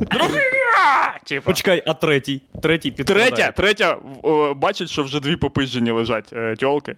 [0.01, 1.21] Другая!
[1.27, 1.51] Типа.
[1.51, 2.43] Почекай, а третій?
[2.63, 3.31] Третій підкладає.
[3.31, 6.97] Третя, третя о, бачить, що вже дві попижжені лежать е, тьолки.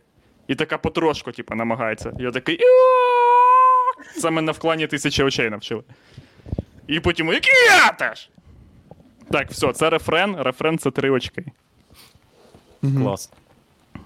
[0.48, 2.12] І така потрошку, типу, намагається.
[2.18, 2.54] Я такий.
[2.54, 5.82] «Іо!» Це мене в клані тисячі очей навчили.
[6.86, 8.30] І потім які я теж.
[9.30, 10.36] Так, все, це рефрен.
[10.36, 11.44] Рефрен це три очки.
[12.80, 13.30] Клас.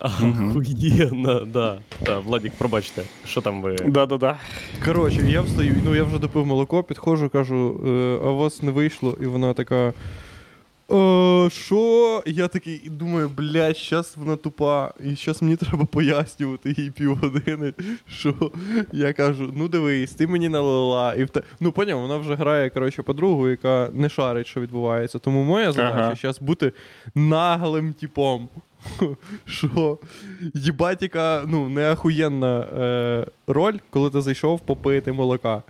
[0.00, 1.78] Охуєнно, да.
[2.04, 3.76] Да, Владік, пробачте, що там ви.
[3.86, 4.38] Да-да-да.
[4.84, 8.70] Коротше, я встаю, ну я вже допив молоко, підходжу, кажу, е, а у вас не
[8.70, 9.92] вийшло, і вона така.
[10.92, 12.22] «Е, Що?
[12.26, 16.90] І я такий і думаю, блядь, щас вона тупа, і щас мені треба пояснювати їй
[16.90, 17.72] півгодини.
[18.08, 18.34] Що
[18.92, 21.14] я кажу, ну дивись, ти мені налила.
[21.14, 21.42] І в те...
[21.60, 25.18] Ну поняв, вона вже грає коротше, подругу, яка не шарить, що відбувається.
[25.18, 26.14] Тому моя задача Ага.
[26.22, 26.72] зараз бути
[27.14, 28.48] наглим типом.
[29.46, 29.98] Що
[30.54, 35.62] їбать, яка ну, не ахуєнна е, роль, коли ти зайшов попити молока.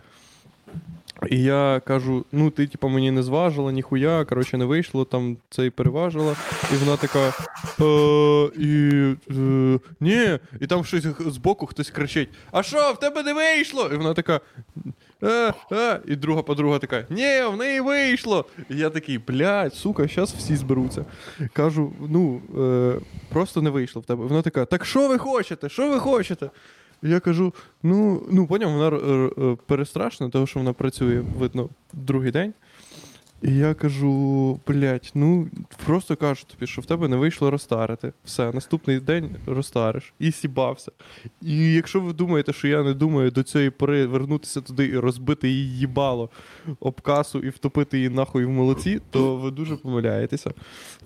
[1.31, 5.67] І я кажу: ну, ти, типу, мені не зважила, ніхуя, коротше, не вийшло, там це
[5.67, 6.37] і переважила.
[6.73, 7.33] І вона така.
[7.81, 8.91] Е, і,
[9.31, 13.91] е, ні, і там щось збоку хтось кричить: А що, в тебе не вийшло?
[13.95, 14.41] І вона така.
[15.23, 15.99] Е, а.
[16.07, 18.45] і друга подруга така: Ні, в неї вийшло.
[18.71, 21.05] І я такий, блядь, сука, зараз всі зберуться.
[21.53, 24.25] Кажу, ну, е, просто не вийшло в тебе.
[24.25, 25.69] Вона така, так що ви хочете?
[25.69, 26.51] Що ви хочете?
[27.03, 32.31] Я кажу: ну, ну поняв, вона е, е, перестрашна, тому що вона працює, видно, другий
[32.31, 32.55] день.
[33.43, 35.49] І я кажу, блядь, ну
[35.87, 38.13] просто кажу тобі, що в тебе не вийшло розтарити.
[38.25, 40.13] Все, наступний день розтариш.
[40.19, 40.93] І сібався.
[41.43, 45.49] І якщо ви думаєте, що я не думаю до цієї пори вернутися туди і розбити
[45.49, 46.31] її їбало
[46.81, 50.51] об касу і втопити її нахуй в молоці, то ви дуже помиляєтеся.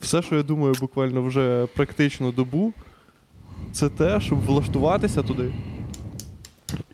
[0.00, 2.72] Все, що я думаю, буквально вже практично добу,
[3.72, 5.52] це те, щоб влаштуватися туди.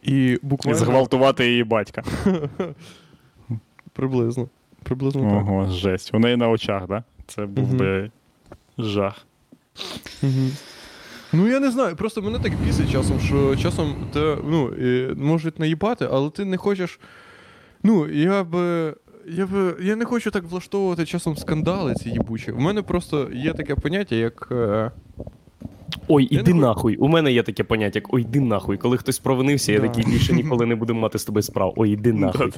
[0.02, 2.02] І І зґвалтувати її батька.
[3.92, 4.48] приблизно.
[4.82, 5.32] Приблизно так.
[5.32, 6.10] Ого, жесть.
[6.14, 7.04] У неї на очах, да?
[7.26, 7.76] Це був Мгм.
[7.76, 8.10] би
[8.78, 9.26] жах.
[10.22, 10.30] Угу.
[11.32, 14.70] Ну, я не знаю, просто мене так бісить часом, що часом те, ну,
[15.16, 17.00] можуть наїбати, але ти не хочеш.
[17.82, 18.94] Ну, я би.
[19.28, 19.76] Я би.
[19.82, 22.50] Я не хочу так влаштовувати часом скандали ці їбучі.
[22.52, 24.52] У мене просто є таке поняття, як.
[26.08, 26.96] Ой, іди нахуй.
[26.96, 28.76] У мене є таке поняття, як ой, іди нахуй.
[28.76, 29.88] Коли хтось провинився, я Да.
[29.88, 31.72] такий більше ніколи не буду мати з тобою справ.
[31.76, 32.52] Ой, іди нахуй.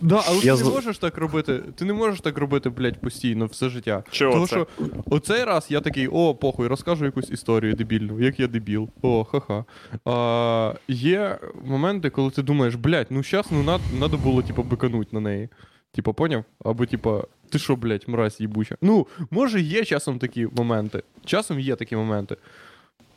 [0.00, 1.60] Да, але Я ти з- не можеш так робити.
[1.74, 4.04] Ти не можеш так робити, блядь, постійно, все життя.
[4.10, 4.56] Чого Тому це?
[4.56, 4.66] що
[5.06, 8.88] оцей раз я такий, о, похуй, розкажу якусь історію дебільну, як я дебіл.
[9.02, 9.64] О, ха-ха.
[10.04, 15.12] А, є моменти, коли ти думаєш, блядь, ну щас ну над, надо було, типу, бикануть
[15.12, 15.48] на неї.
[15.92, 16.44] Типа, поняв?
[16.64, 18.76] Або, типа, ти що, блядь, мразь їбуча.
[18.82, 21.02] Ну, може, є часом такі моменти.
[21.24, 22.36] Часом є такі моменти.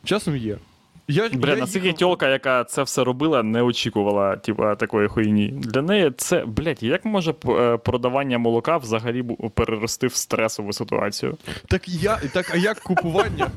[0.04, 0.58] Часом є.
[1.08, 5.48] Я, Бля, я наскільки їхав- тьолка, яка це все робила, не очікувала, типа, такої хуйні.
[5.48, 9.22] Для неї це, блядь, як може е, продавання молока взагалі
[9.54, 11.36] перерости в стресову ситуацію?
[11.68, 12.16] Так я.
[12.32, 13.50] Так, а як купування?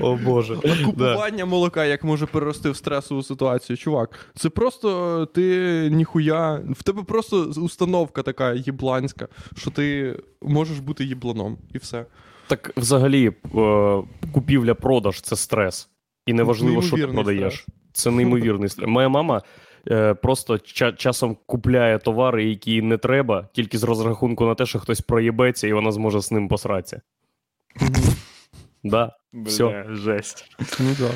[0.00, 0.56] О Боже.
[0.64, 4.10] А купування молока як може перерости в стресову ситуацію, чувак.
[4.36, 6.60] Це просто ти ніхуя.
[6.70, 12.04] В тебе просто установка така їбланська, що ти можеш бути їбланом, і все.
[12.46, 13.32] Так взагалі, е,
[14.32, 15.88] купівля-продаж це стрес.
[16.26, 17.54] І неважливо, що ти продаєш.
[17.54, 17.66] стрес.
[17.92, 18.88] Це неймовірний стрес.
[18.88, 19.42] Моя мама
[19.90, 24.78] е, просто ча- часом купляє товари, які не треба, тільки з розрахунку на те, що
[24.78, 27.00] хтось проїбеться і вона зможе з ним посратися.
[28.84, 29.12] Да.
[29.32, 29.84] Бля, все.
[29.90, 30.56] жесть.
[30.80, 31.14] Ну так.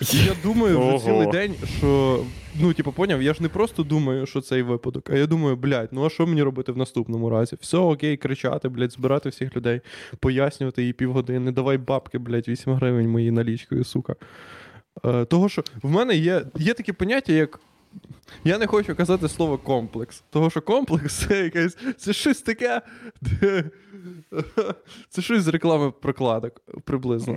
[0.00, 0.98] Я думаю вже Ого.
[0.98, 2.24] цілий день, що.
[2.60, 5.88] Ну, типу, поняв, я ж не просто думаю, що цей випадок, а я думаю, блядь,
[5.92, 7.56] ну а що мені робити в наступному разі?
[7.60, 9.80] Все окей, кричати, блядь, збирати всіх людей,
[10.20, 14.16] пояснювати їй півгодини, давай бабки, блядь, 8 гривень мої налічкою, сука.
[15.04, 17.60] Е, того, що в мене є, є таке поняття, як.
[18.44, 20.22] Я не хочу казати слово комплекс.
[20.30, 21.76] Того, що комплекс це якесь.
[21.98, 22.82] Це щось таке.
[25.08, 27.36] Це щось з реклами прокладок приблизно.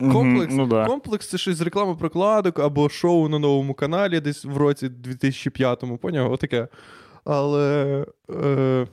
[0.00, 0.86] Комплекс, ну да.
[0.86, 5.98] комплекс це щось з реклами прокладок або шоу на новому каналі десь в році 2005-му,
[5.98, 6.32] поняв?
[6.32, 6.68] Отаке.
[7.24, 8.06] Але
[8.44, 8.86] е,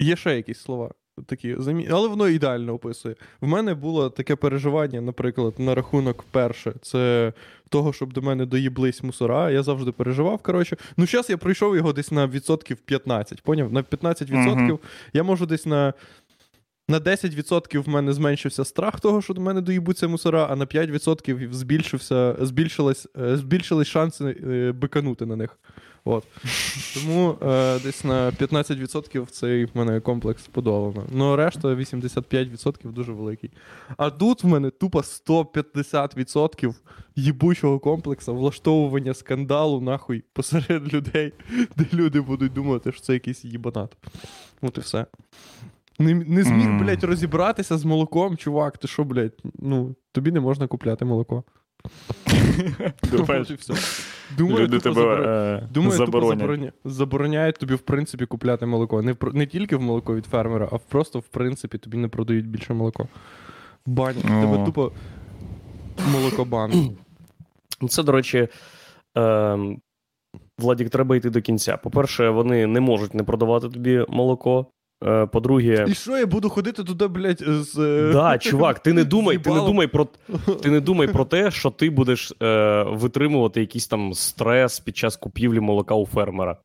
[0.00, 0.90] є ще якісь слова.
[1.26, 1.88] Такі, замі...
[1.90, 3.14] Але воно ідеально описує.
[3.40, 7.32] В мене було таке переживання, наприклад, на рахунок перше, це
[7.68, 9.50] того, щоб до мене доїблись мусора.
[9.50, 10.42] Я завжди переживав.
[10.42, 13.42] Коротше, ну зараз я пройшов його десь на відсотків 15.
[13.42, 13.72] Поняв?
[13.72, 14.78] На 15% Мгм.
[15.12, 15.94] я можу десь на.
[16.90, 21.52] На 10% в мене зменшився страх того, що до мене доїбуться мусора, а на 5%
[21.52, 25.58] збільшився, збільшились, е, збільшились шанси е, биканути на них.
[26.04, 26.24] От.
[26.94, 31.06] Тому е, десь на 15% цей в мене комплекс подолано.
[31.12, 33.50] Ну, решта 85% дуже великий.
[33.96, 36.74] А тут в мене тупо 150%
[37.16, 41.32] їбучого комплексу, влаштовування скандалу нахуй посеред людей,
[41.76, 43.96] де люди будуть думати, що це якийсь їбанат.
[44.62, 45.06] От і все.
[46.00, 46.78] Не, не зміг, Мгм.
[46.78, 48.78] блядь, розібратися з молоком, чувак.
[48.78, 51.44] Ти що, блядь, ну, тобі не можна купляти молоко.
[54.38, 56.36] Думаю, люди тупо тебе е, Думаю, тупо
[56.84, 59.02] забороняють тобі, в принципі, купляти молоко.
[59.02, 62.74] Не, не тільки в молоко від фермера, а просто, в принципі, тобі не продають більше
[62.74, 63.08] молоко.
[63.86, 64.22] Банять.
[64.22, 64.92] Тебе тупо
[66.12, 66.96] молокобан.
[67.80, 68.48] Ну, Це, до речі,
[69.18, 69.58] е,
[70.58, 71.76] Владік, треба йти до кінця.
[71.76, 74.66] По-перше, вони не можуть не продавати тобі молоко.
[75.04, 77.78] Е, по-друге, І що я буду ходити туди, блядь, з.
[77.78, 80.08] е, да, чувак, ти не думай, ти не думай про
[80.62, 85.16] ти не думай про те, що ти будеш е, витримувати якийсь там стрес під час
[85.16, 86.56] купівлі молока у фермера.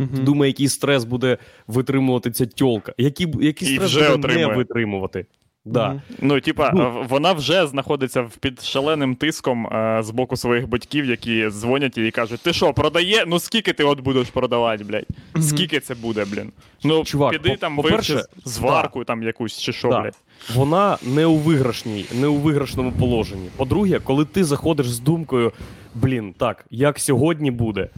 [0.00, 0.08] Угу.
[0.16, 2.94] Ти думай, який стрес буде витримувати ця тьолка.
[2.98, 4.46] Який, який І стрес вже буде отримує.
[4.48, 5.26] не витримувати.
[5.64, 5.88] Да.
[5.88, 6.00] Мгм.
[6.20, 7.06] Ну, типа, Ну.
[7.08, 12.10] вона вже знаходиться під шаленим тиском е, з боку своїх батьків, які дзвонять їй і
[12.10, 13.24] кажуть: ти що, продає?
[13.26, 15.06] Ну скільки ти от будеш продавати, блядь?
[15.34, 15.42] Мгм.
[15.42, 16.52] Скільки це буде, блін?
[16.84, 20.00] Ну, Чувак, піди по- там по-перше, вивчи зварку там якусь чи що, Да.
[20.00, 20.18] блядь.
[20.54, 23.48] Вона не у виграшній, не у виграшному положенні.
[23.56, 25.52] По-друге, коли ти заходиш з думкою,
[25.94, 27.88] блін, так, як сьогодні буде,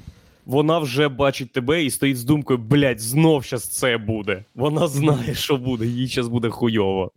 [0.46, 4.44] вона вже бачить тебе і стоїть з думкою, блядь, знов щас це буде.
[4.54, 7.12] Вона знає, що буде, їй щас буде хуйово.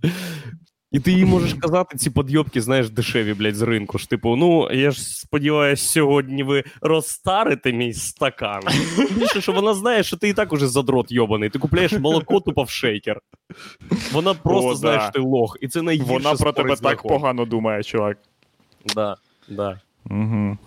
[0.91, 3.97] І ти їй можеш казати ці подйобки, знаєш, дешеві, блядь, з ринку.
[3.97, 8.61] ж Типу, ну я ж сподіваюся, сьогодні ви розстарите мій стакан.
[9.11, 11.49] Більше, що вона знає, що ти і так уже задрот йобаний.
[11.49, 13.21] Ти купляєш молоко тупо в шейкер.
[14.11, 15.03] Вона просто О, знає, да.
[15.03, 18.17] що ти лох, і це найгірше Вона про тебе так погано думає, чувак.
[18.95, 19.15] Да,
[19.49, 19.79] да.
[20.09, 20.57] Угу.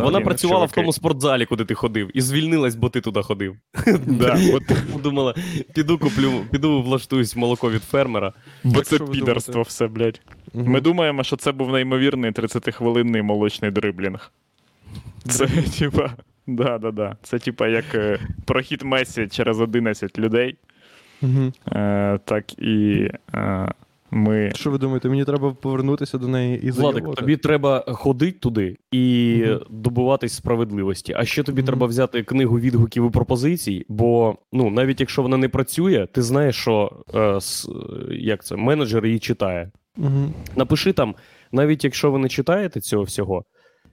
[0.00, 3.56] Вона працювала в тому спортзалі, куди ти ходив, і звільнилась, бо ти туди ходив.
[4.06, 4.62] Да, от,
[5.02, 5.34] Думала,
[5.74, 8.32] піду куплю, піду влаштуюсь молоко від фермера.
[8.64, 10.20] бо це підерство все, блядь.
[10.54, 14.32] Ми думаємо, що це був неймовірний 30-хвилинний молочний дриблінг.
[15.28, 15.46] Це,
[15.78, 16.10] типа,
[16.46, 17.16] Да, да, да.
[17.22, 20.56] Це типа як е, прохід Месі через 11 людей,
[21.22, 21.52] Угу.
[21.72, 23.68] е, так і е,
[24.12, 24.52] ми.
[24.54, 27.20] Що ви думаєте, мені треба повернутися до неї і Владик, заявити?
[27.20, 29.60] тобі треба ходити туди і Мгм.
[29.70, 31.14] добуватись справедливості.
[31.16, 31.66] А ще тобі Мгм.
[31.66, 36.56] треба взяти книгу відгуків і пропозицій, бо ну навіть якщо вона не працює, ти знаєш,
[36.56, 37.68] що е, с,
[38.10, 39.70] як це менеджер її читає.
[39.96, 40.32] Угу.
[40.56, 41.14] Напиши там,
[41.52, 43.44] навіть якщо ви не читаєте цього всього,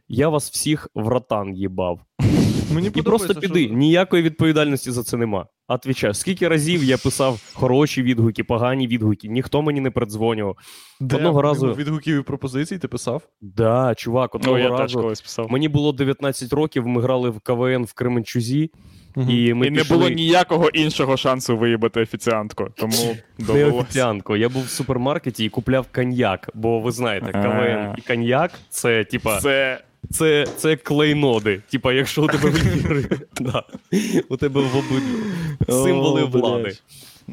[0.08, 2.00] я вас всіх в ротан їбав.
[2.74, 3.66] Мені І просто піди.
[3.66, 5.46] що- Ніякої відповідальності за це нема.
[5.68, 10.56] Отвічаю, скільки разів я писав хороші відгуки, погані відгуки, ніхто мені не передзвонював.
[11.00, 13.22] Де одного разу- відгуків і пропозицій ти писав?
[13.42, 15.02] Да, чувак, одного Ну, я теж разу.
[15.02, 15.52] колись писав.
[15.52, 18.72] Мені було 19 років, ми грали в КВН в Кременчузі,
[19.16, 19.30] Мгм.
[19.30, 23.78] і ми і не було ніякого іншого шансу виїбати офіціантку, тому Не довелося.
[23.78, 24.38] офіціантко.
[24.38, 29.40] Я був в супермаркеті і купляв коньяк, бо ви знаєте, КВН і коньяк це типа
[29.40, 31.62] Це це, це клейноди.
[31.70, 33.64] Типа, якщо у тебе вибір, да,
[34.30, 36.78] у тебе в обидві символи влади.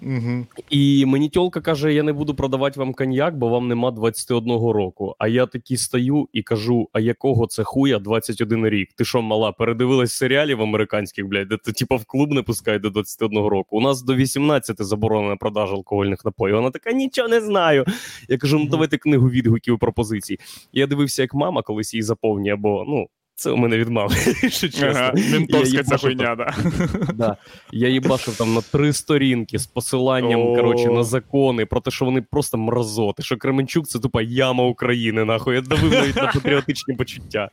[0.02, 0.46] Угу.
[0.70, 5.14] І мені тьолка каже: я не буду продавати вам коньяк, бо вам нема 21 року.
[5.18, 8.92] А я такий стою і кажу: а якого це хуя 21 рік?
[8.96, 12.90] Ти що, мала, передивилась серіалів американських, блядь, де ти типа в клуб не пускають до
[12.90, 13.76] 21 року.
[13.76, 16.56] У нас до 18 заборонена продажа алкогольних напоїв.
[16.56, 17.84] Вона така, нічого не знаю.
[18.28, 20.38] Я кажу: ну давайте книгу відгуків і пропозицій.
[20.72, 23.06] Я дивився, як мама колись її заповнює, бо ну.
[23.38, 25.12] Це у мене від мами, якщо чесно.
[25.32, 26.54] Ментовська ця хуйня, да.
[27.14, 27.36] Да.
[27.72, 32.22] Я їбашив там на три сторінки з посиланням коротше, на закони про те, що вони
[32.22, 35.54] просто мразоти, що Кременчук це тупа яма України, нахуй.
[35.54, 37.50] Я давив навіть на патріотичні почуття.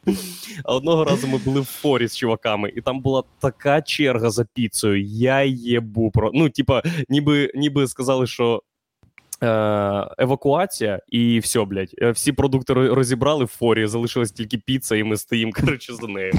[0.64, 4.46] А одного разу ми були в форі з чуваками, і там була така черга за
[4.54, 5.02] піцею.
[5.04, 6.32] Я єбу про.
[6.34, 8.64] Ну, типа, ніби, ніби сказали, що.
[9.44, 11.96] Е, Евакуація і все, блядь.
[12.02, 16.34] Е, Всі продукти розібрали в форі, залишилась тільки піца, і ми стоїмо, коротше, за нею.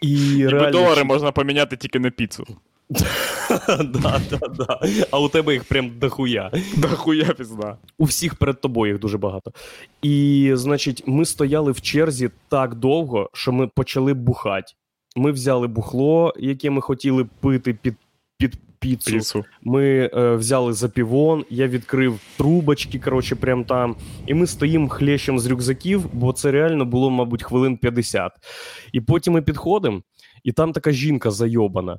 [0.00, 2.46] І реально, долари можна поміняти тільки на піцу.
[3.84, 4.80] да, да, да.
[5.10, 6.50] А у тебе їх прям дохуя.
[6.76, 7.76] Да хуя пізда.
[7.98, 9.52] У всіх перед тобою їх дуже багато.
[10.02, 14.72] І, значить, ми стояли в черзі так довго, що ми почали бухати.
[15.16, 17.94] Ми взяли бухло, яке ми хотіли пити під,
[18.38, 19.10] під піцу.
[19.12, 19.44] Піцу.
[19.62, 23.96] Ми е, взяли запівон, я відкрив трубочки, коротше, прям там.
[24.26, 28.32] І ми стоїмо хлещем з рюкзаків, бо це реально було, мабуть, хвилин 50.
[28.92, 30.02] І потім ми підходимо,
[30.44, 31.98] і там така жінка зайобана.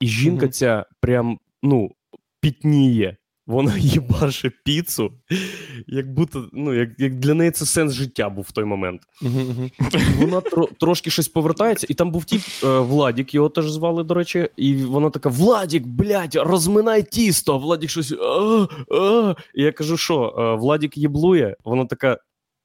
[0.00, 0.52] І жінка Мгм.
[0.52, 1.90] ця прям, ну,
[2.40, 3.16] пітніє.
[3.46, 5.12] Вона їбаше піцу,
[5.86, 9.02] як будто, ну, як, як для неї це сенс життя був в той момент.
[10.18, 14.14] Вона тро, трошки щось повертається, і там був тіп е, Владік, його теж звали, до
[14.14, 17.58] речі, і вона така: Владік, блядь, розминай тісто.
[17.58, 18.12] Владік щось.
[18.12, 19.34] А, а.
[19.54, 21.56] І я кажу, що е, Владік їблує?
[21.64, 22.18] Вона така: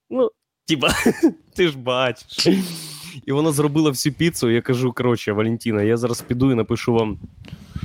[0.09, 0.31] ну,
[0.67, 0.89] типа,
[1.55, 2.47] ти ж бачиш.
[3.25, 4.49] І вона зробила всю піцу.
[4.49, 7.19] Я кажу: коротше, Валентіна, я зараз піду і напишу вам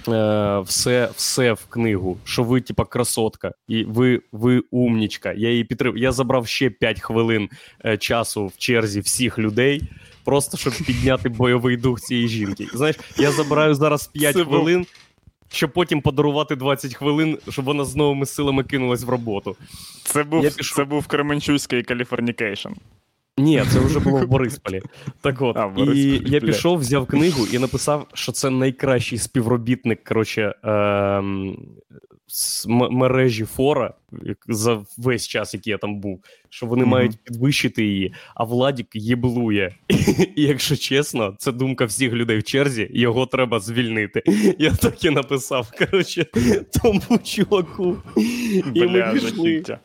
[0.08, 5.32] е, все, все в книгу, що ви, типа, красотка, і ви, ви умнічка.
[5.32, 5.96] Я її підтрим...
[5.96, 7.48] Я забрав ще 5 хвилин
[7.84, 9.82] е, часу в черзі всіх людей,
[10.24, 12.66] просто щоб підняти бойовий дух цієї жінки.
[12.74, 14.86] Знаєш, я забираю зараз 5 Це хвилин.
[15.54, 19.56] Щоб потім подарувати 20 хвилин, щоб вона з новими силами кинулась в роботу.
[20.04, 20.76] Це був, Я пішов.
[20.76, 22.68] це був Кременчуський Californication.
[23.38, 24.82] Ні, це вже було в Борисполі.
[25.20, 30.04] Так от, А, Борисполі, і я пішов, взяв книгу і написав, що це найкращий співробітник
[30.04, 31.56] коротше, ем,
[32.34, 33.94] з мережі Фора
[34.48, 36.90] за весь час, який я там був, що вони Мгм.
[36.90, 39.74] мають підвищити її, а Владік єблує.
[40.36, 44.22] І якщо чесно, це думка всіх людей в черзі, його треба звільнити.
[44.58, 45.70] Я так і написав.
[45.78, 46.26] Коротше,
[46.82, 47.96] тому чуваку.
[48.74, 49.60] І ми пішли.
[49.66, 49.78] Да.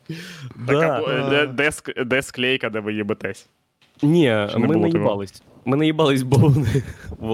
[0.67, 3.49] Так, або, е, де, де, де склейка, де ви їбетесь?
[4.01, 5.41] Ні, Чи не ми було не їбались.
[5.65, 6.83] Ми не їбались, бо, вони,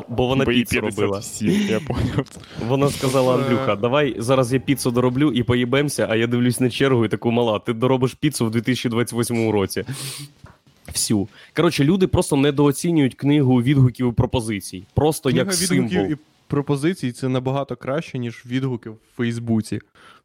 [0.09, 1.21] бо вона Бо піцу робила.
[1.21, 2.25] 57, я поняв.
[2.67, 3.37] Вона сказала: Е.
[3.37, 7.31] Андрюха, давай зараз я піцу дороблю і поїбемося, а я дивлюсь на чергу і таку
[7.31, 7.59] мала.
[7.59, 9.83] Ти доробиш піцу в 2028 році.
[10.87, 11.27] Всю.
[11.55, 14.83] Коротше, люди просто недооцінюють книгу відгуків і пропозицій.
[14.93, 15.85] Просто Книга як символ.
[15.85, 19.79] відгуків і пропозицій це набагато краще, ніж відгуки в Фейсбуці.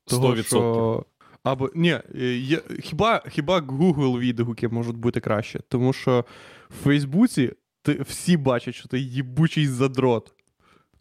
[0.04, 0.42] Того, 100%.
[0.46, 1.04] що...
[1.42, 6.24] Або ні, е, є, хіба, хіба Google відгуки можуть бути краще, тому що
[6.70, 7.52] в Фейсбуці
[7.82, 10.32] ти, всі бачать, що ти їбучий задрот.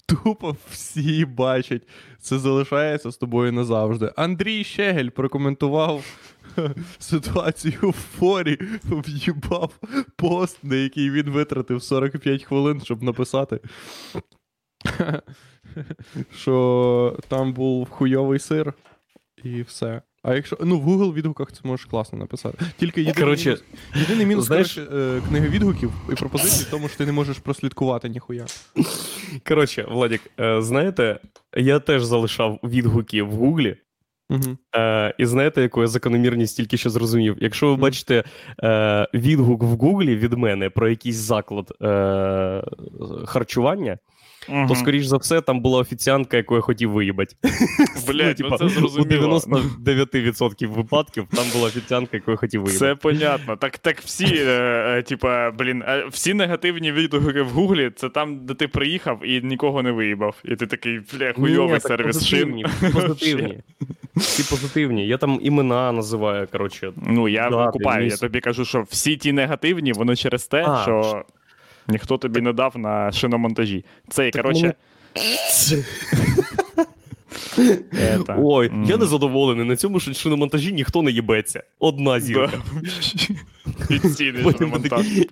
[0.08, 1.88] Тупо всі бачать.
[2.20, 4.14] Це залишається з тобою назавжди.
[4.16, 6.04] Андрій Щегель прокоментував
[7.00, 9.80] ситуацію в форі, в'їбав
[10.16, 13.60] пост, на який він витратив 45 хвилин, щоб написати.
[16.36, 18.74] що там був хуйовий сир,
[19.44, 20.02] і все.
[20.24, 20.58] А якщо.
[20.62, 22.58] Ну, в Google відгуках це можеш класно написати.
[22.78, 23.64] Тільки єдиний Коротше, мінус,
[23.96, 27.38] єдиний мінус знаєш- коротше, е, книги відгуків і пропозицій в тому, що ти не можеш
[27.38, 28.46] прослідкувати ніхуя.
[29.48, 31.20] Коротше, Владік, е, знаєте,
[31.58, 33.78] я теж залишав відгуки в Гуглі.
[34.30, 34.58] Угу.
[34.76, 37.38] Е, і знаєте, яку я закономірність тільки що зрозумів?
[37.40, 38.24] Якщо ви бачите
[38.64, 42.64] е, відгук в Гуглі від мене про якийсь заклад е,
[43.26, 43.98] харчування,
[44.68, 47.36] то, скоріш за все, там була офіціантка, яку я хотів виїбати.
[48.08, 49.42] Блядь, ну це У зрозуміло.
[49.86, 52.86] 99% випадків там була офіціантка, яку я хотів виїбати.
[52.86, 53.56] Це понятно.
[53.56, 58.46] Так, так всі, е, е, типа, блін, е, всі негативні відгуки в Гуглі це там,
[58.46, 60.36] де ти приїхав і нікого не виїбав.
[60.46, 62.40] І ти такий, бля, хуйовий сервіс шин.
[62.40, 63.60] позитивні, позитивні.
[64.16, 65.08] Всі позитивні.
[65.08, 66.92] Я там імена називаю, коротше.
[66.96, 71.24] Ну, я Да, викупаю, я тобі кажу, що всі ті негативні, вони через те, що
[71.88, 73.86] ніхто тобі не дав на шиномонтажі.
[74.10, 74.74] Цей, коротше.
[77.94, 78.84] ета, Ой, м.
[78.84, 79.66] я не задоволений.
[79.66, 81.64] На цьому ж шиномонтажі ніхто не їбеться.
[81.80, 82.62] Одна зірка.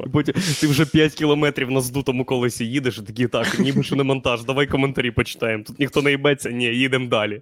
[0.13, 4.67] Потім, ти вже 5 кілометрів на здутому колесі їдеш, і такий, так, ніби шиномонтаж, давай
[4.67, 5.63] коментарі почитаємо.
[5.63, 7.41] Тут ніхто не їбеться, ні, їдемо далі.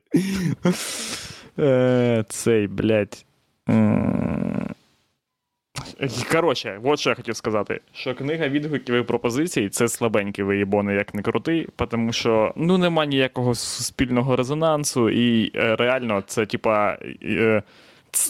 [1.60, 3.26] Е, Цей, блядь.
[6.32, 11.14] Коротше, от що я хотів сказати: що книга відгуків і пропозицій це слабенький виїбони, як
[11.14, 16.98] не крутий, тому що ну нема ніякого суспільного резонансу, і е, реально це типа.
[17.24, 17.64] е,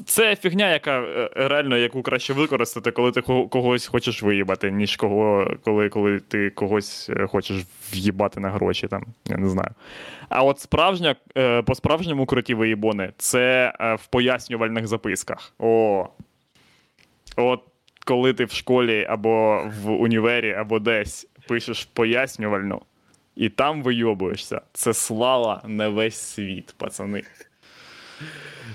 [0.05, 5.51] це фігня, яка е, реально яку краще використати, коли ти когось хочеш виїбати, ніж кого,
[5.64, 7.57] коли, коли ти когось хочеш
[7.93, 8.88] в'їбати на гроші.
[8.88, 9.70] Там, я не знаю.
[10.30, 11.16] А от справжня,
[11.66, 15.53] по-справжньому круті виїбони це в пояснювальних записках.
[15.59, 16.07] О.
[17.36, 17.62] От
[18.06, 22.82] коли ти в школі або в універі, або десь пишеш пояснювальну,
[23.36, 27.24] і там вийобуєшся, це слава на весь світ, пацани.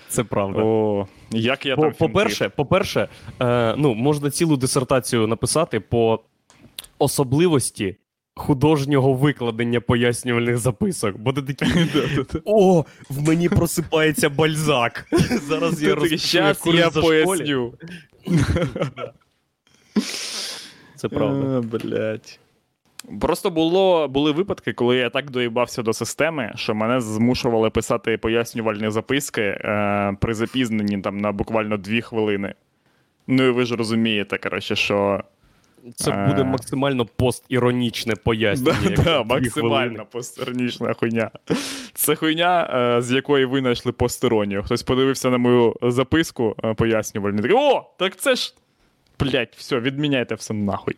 [0.08, 0.62] Це правда.
[0.62, 3.08] О, як я По- там По-перше, по-перше,
[3.40, 6.20] е, ну, можна цілу дисертацію написати по
[6.98, 7.96] особливості
[8.38, 11.18] художнього викладення пояснювальних записок.
[11.18, 11.88] Бо ти такий,
[12.44, 15.06] о, в мені просипається бальзак.
[15.48, 17.74] Зараз я курс я поясню.
[20.96, 21.60] Це правда.
[21.78, 22.38] Блядь.
[23.20, 28.90] Просто було, були випадки, коли я так доїбався до системи, що мене змушували писати пояснювальні
[28.90, 32.54] записки е, при запізненні там на буквально дві хвилини.
[33.26, 35.24] Ну і ви ж розумієте, коротше, що
[35.94, 36.26] Це Е.
[36.26, 38.78] буде максимально постіронічне пояснення.
[38.96, 40.04] да, да, максимально хвилини.
[40.12, 41.30] постернічна хуйня.
[41.94, 44.62] Це хуйня, е, з якої ви знайшли постеронію.
[44.62, 47.42] Хтось подивився на мою записку е, пояснювальну.
[47.42, 48.54] Такий, о, так це ж.
[49.20, 50.96] Блять, все, відміняйте все нахуй.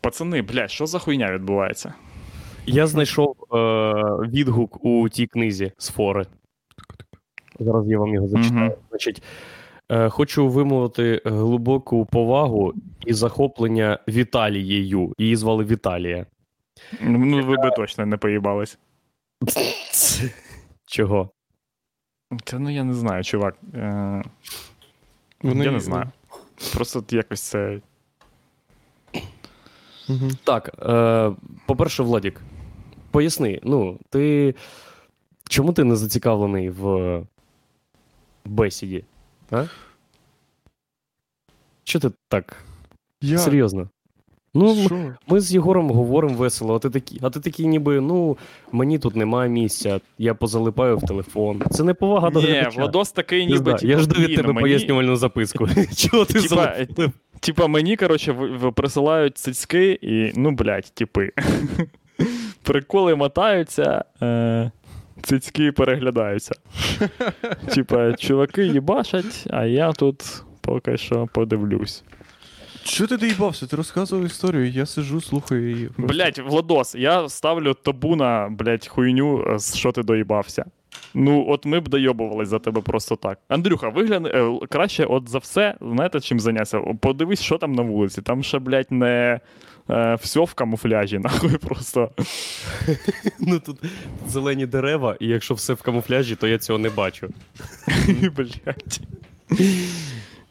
[0.00, 1.94] Пацани, блядь, що за хуйня відбувається?
[2.66, 3.56] Я знайшов е,
[4.28, 6.26] відгук у тій книзі з фори.
[7.60, 8.72] Зараз я вам його зачитаю.
[8.90, 9.22] Значить, е,
[10.10, 12.72] хочу вимовити глибоку повагу
[13.06, 15.14] і захоплення Віталією.
[15.18, 16.26] Її звали Віталія.
[17.00, 18.78] Ну, ви би точно не поїбались.
[20.86, 21.30] Чого?
[22.44, 23.56] Та ну я не знаю, чувак.
[23.74, 24.22] Е,
[25.42, 26.10] Вони- Я не знаю.
[26.74, 27.80] Просто якось це.
[30.44, 31.32] Так, е,
[31.66, 32.40] по-перше, Владік,
[33.10, 34.54] поясни, ну, ти.
[35.48, 37.22] Чому ти не зацікавлений в
[38.44, 39.04] бесіді?
[39.52, 39.64] А?
[41.84, 42.64] Що ти так?
[43.20, 43.38] Я...
[43.38, 43.88] Серйозно?
[44.54, 45.14] Ну, Що?
[45.28, 48.36] Ми з Єгором говоримо весело, а ти такий, а ти такий, ніби, ну,
[48.72, 51.62] мені тут немає місця, я позалипаю в телефон.
[51.70, 52.80] Це не повага до Ні, глядача.
[52.80, 53.72] Владос такий, ніби.
[53.72, 55.68] типу, я жду від тебе мені- пояснювальну записку.
[55.96, 57.10] Чого ти залипив?
[57.40, 58.34] Типа мені, коротше,
[58.74, 61.30] присилають цицьки і, ну, блядь, типи.
[62.62, 64.70] Приколи мотаються, е,
[65.22, 66.54] цицьки переглядаються.
[67.74, 72.04] Типа, чуваки їбашать, а я тут поки що подивлюсь.
[72.84, 73.66] Що ти доїбався?
[73.66, 75.86] Ти розказував історію, я сиджу, слухаю її.
[75.86, 80.64] Просто- Блять, Владос, я ставлю табу на, блять, хуйню, е, з що ти доїбався.
[81.14, 83.38] Ну, от ми б дойобувались за тебе просто так.
[83.48, 86.80] Андрюха, вигляне е, краще, от за все, знаєте, чим зайнятися?
[86.80, 88.22] Подивись, що там на вулиці.
[88.22, 89.40] Там ще, блядь, не
[89.92, 92.10] е, все в камуфляжі, нахуй просто.
[93.38, 93.78] Ну тут
[94.28, 97.28] зелені дерева, і якщо все в камуфляжі, то я цього не бачу.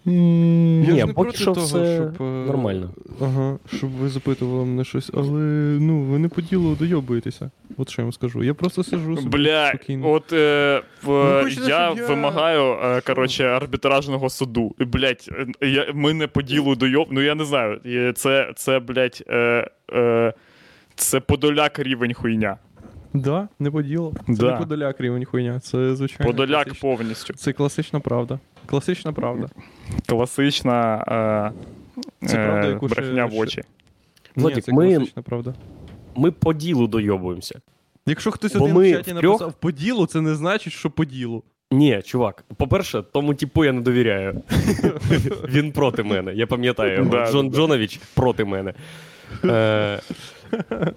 [0.06, 0.88] блядь.
[0.88, 2.90] Я Ні, ж не поки проти що того, все щоб, е, нормально.
[3.22, 5.40] Ага, щоб ви запитували мене щось, але
[5.80, 7.52] ну, ви не по ділу дойобуєтеся.
[7.78, 8.44] От що я вам скажу.
[8.44, 10.12] Я просто сиджу собі Бля, спокійно.
[10.12, 14.76] от е, в, Ну, хочете, я щоб я- вимагаю, е, коротше, арбітражного суду.
[14.80, 15.30] І, Блядь,
[15.64, 17.08] е, я, ми не по ділу дойоб.
[17.12, 17.80] Ну я не знаю.
[17.86, 20.34] е, Це, це блядь, е, е,
[20.96, 22.58] це подоляк рівень хуйня.
[23.14, 24.14] Да, не по ділу.
[24.28, 24.52] Це Да.
[24.52, 25.60] не подоляк рівень хуйня.
[25.60, 26.32] Це звичайно.
[26.32, 27.34] Подоляк класич- повністю.
[27.34, 28.40] Це класична правда.
[28.66, 29.48] Класична правда.
[30.08, 30.96] Класична
[32.24, 33.62] е, Це правда, е, яку ще- брехня в очі.
[34.36, 35.54] Владик, Ні, це ми- класична правда.
[36.16, 37.60] Ми по ділу дойобуємося.
[38.06, 41.06] Якщо хтось Бо один в чаті втрьох- написав по ділу, це не значить, що по
[41.06, 41.44] ділу.
[41.72, 44.42] Ні, чувак, по-перше, тому типу я не довіряю.
[45.50, 46.34] Він проти мене.
[46.34, 47.52] Я пам'ятаю Джон.
[47.54, 48.74] Джонович проти мене.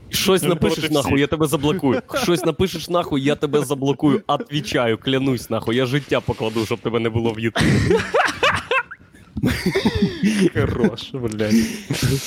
[0.08, 2.02] Щось напишеш нахуй, я тебе заблокую.
[2.22, 4.22] Щось напишеш нахуй, я тебе заблокую.
[4.26, 5.76] Отвічаю, клянусь нахуй.
[5.76, 7.70] Я життя покладу, щоб тебе не було в Ютубі.
[10.54, 11.54] Хорош, блядь.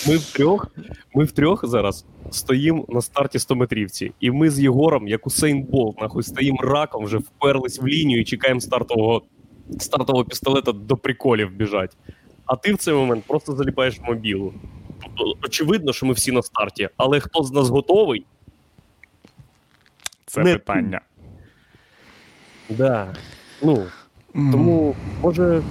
[0.08, 0.68] Ми втрьох,
[1.16, 4.12] ми втрьох зараз стоїмо на старті 100-метрівці.
[4.20, 8.26] І ми з Єгором, як Усейн Болт, нахуй, стоїмо раком, вже вперлись в лінію і
[8.26, 9.22] чекаємо стартового,
[9.80, 11.98] стартового пістолета до приколів біжать.
[12.46, 14.54] А ти в цей момент просто заліпаєш в мобілу.
[15.44, 18.26] Очевидно, що ми всі на старті, але хто з нас готовий?
[20.26, 21.02] Це Не питання.
[22.70, 23.16] Да.
[23.64, 23.86] Ну,
[24.34, 25.62] тому, може,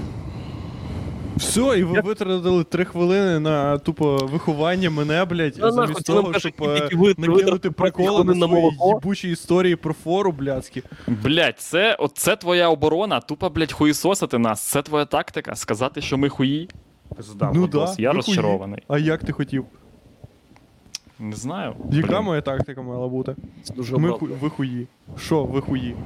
[1.37, 6.39] Все, і ви витратили три хвилини на тупо виховання мене, блядь, Та замість ти того,
[6.39, 10.83] щоб е, накинути приколи на свої їбучі історії про фору, блядські.
[11.07, 14.63] Блять, це, це твоя оборона, тупо, блять, хуїсосити нас.
[14.63, 15.55] Це твоя тактика.
[15.57, 16.69] Сказати, що ми хуї.
[17.17, 18.83] Пизда, Ну да, я ви розчарований.
[18.89, 19.65] А як ти хотів?
[21.19, 21.75] Не знаю.
[21.93, 22.23] Яка Блін.
[22.25, 23.37] моя тактика мала бути?
[23.63, 24.29] це дуже Ми ху...
[24.41, 24.87] ви хуї.
[25.19, 25.97] Що, ви хуї?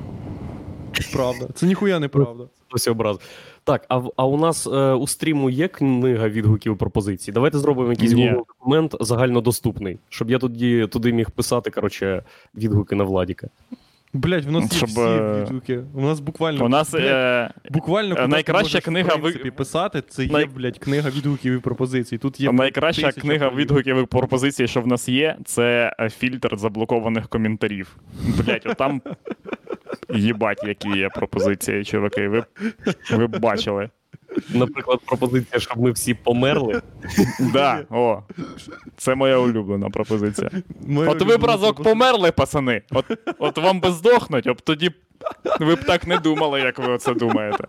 [1.12, 1.48] Правда.
[1.54, 2.44] Це ніхуя не правда.
[2.88, 3.18] Образ.
[3.64, 7.32] Так, а, а у нас е, у стріму є книга відгуків пропозицій.
[7.32, 8.30] Давайте зробимо якийсь Ні.
[8.30, 12.22] Google документ загальнодоступний, щоб я тоді туди міг писати коротше,
[12.54, 13.48] відгуки на Владіка.
[14.12, 15.80] Блять, в нас є Щоб, всі е, відгуки.
[15.94, 16.64] У нас буквально.
[16.64, 20.24] У нас блядь, е, Буквально куди найкраща ти можеш, книга в принципі, ви- писати, це
[20.24, 22.18] є, Най- блядь, книга відгуків і пропозицій.
[22.18, 23.58] Тут є найкраща тисяча книга полів.
[23.58, 27.96] відгуків і пропозицій, що в нас є, це е, фільтр заблокованих коментарів.
[28.44, 29.02] Блять, отам.
[30.14, 32.28] Їбать, які є пропозиції, чуваки.
[32.28, 32.44] Ви,
[33.12, 33.88] ви б бачили.
[34.48, 36.82] Наприклад, пропозиція, щоб ми всі померли.
[37.52, 38.22] Да, о,
[38.96, 40.50] це моя улюблена пропозиція.
[40.86, 42.82] Моя От ви б разок померли, пацани.
[42.90, 43.04] От,
[43.38, 44.90] от вам би здохнуть, от тоді
[45.60, 47.64] ви б так не думали, як ви оце думаєте.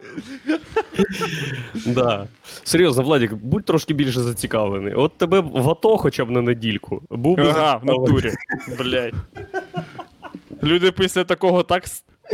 [1.86, 2.28] Да.
[2.64, 4.94] Серйозно, Владік, будь трошки більше зацікавлений.
[4.94, 7.02] От тебе в АТО хоча б на недільку.
[7.10, 8.32] Був би Ага, в натурі.
[8.78, 9.14] Блять.
[10.64, 11.84] Люди після такого так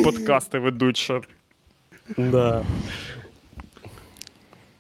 [0.03, 1.21] подкасти ведуть, що.
[2.17, 2.63] Да.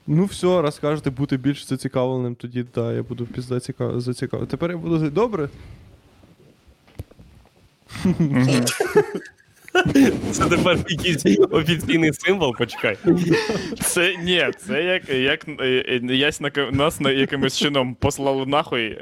[0.07, 3.99] Ну все, раз кажете бути більш зацікавленим, тоді да, я буду пізда ціка...
[3.99, 4.51] зацікавлений.
[4.51, 5.49] Тепер я буду добре.
[10.31, 12.97] Це тепер якийсь офіційний символ, почекай.
[13.79, 18.97] Це ні, це як, як е, е, ясь на, нас на якимось чином послали нахуй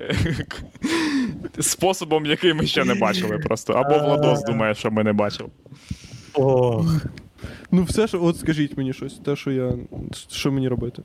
[1.60, 3.74] способом, який ми ще не бачили просто.
[3.74, 5.50] Або Владос думає, що ми не бачили.
[6.34, 7.06] Ох.
[7.72, 9.74] Ну все, що от скажіть мені щось, те, що я.
[10.30, 11.02] Що мені робити?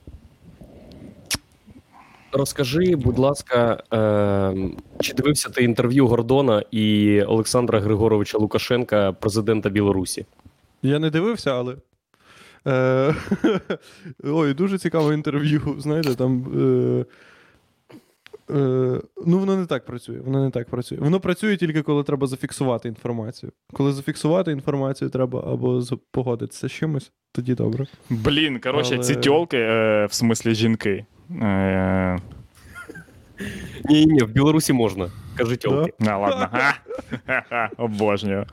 [2.32, 4.70] Розкажи, будь ласка, е,
[5.00, 10.26] чи дивився ти інтерв'ю Гордона і Олександра Григоровича Лукашенка, президента Білорусі?
[10.82, 11.76] Я не дивився, але.
[12.66, 13.14] Е...
[14.24, 15.76] Ой, дуже цікаве інтерв'ю.
[15.78, 16.46] Знаєте, там.
[17.00, 17.04] Е...
[18.50, 19.00] Е...
[19.26, 20.18] Ну, воно не так працює.
[20.18, 20.98] Воно не так працює.
[20.98, 23.52] Воно працює тільки коли треба зафіксувати інформацію.
[23.72, 27.86] Коли зафіксувати інформацію, треба або погодитися з чимось, тоді добре.
[28.10, 31.04] Блін, коротше, Але- ці тьолки, е, в смислі жінки.
[31.42, 32.18] Е,
[33.84, 35.10] Ні, ні, в Білорусі можна.
[35.36, 35.92] Кажи тьолки.
[36.06, 36.48] А, ладно.
[37.76, 38.46] Обожнюю.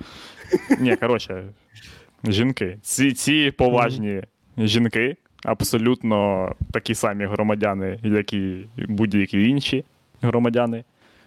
[0.80, 1.43] Ні, коротше,
[2.24, 2.78] жінки.
[2.82, 4.24] Ці, ці поважні
[4.58, 9.84] жінки, абсолютно такі самі громадяни, як і будь-які інші
[10.22, 10.84] громадяни,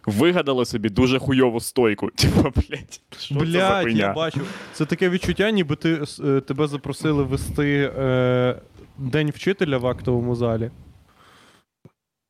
[0.07, 2.11] вигадали собі дуже хуйову стойку.
[2.15, 3.99] Типа, блядь, що це за Блять, хуйня?
[4.07, 4.41] я бачу.
[4.73, 8.57] Це таке відчуття, ніби ти, е, тебе запросили вести е,
[8.99, 10.71] День вчителя в актовому залі.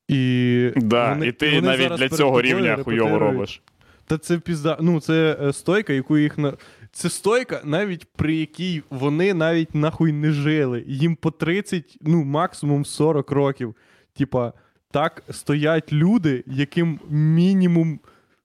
[0.09, 3.62] І, Да, вони- і ти вони навіть для цього рівня хуйово робиш.
[4.07, 4.78] Та це пізда.
[4.81, 6.53] Ну, це е, стойка, яку їх на.
[6.93, 10.84] Це стойка, навіть при якій вони навіть нахуй не жили.
[10.86, 13.74] Їм по 30, ну, максимум 40 років.
[14.18, 14.53] Типа,
[14.91, 18.01] так стоять люди, яким мінімум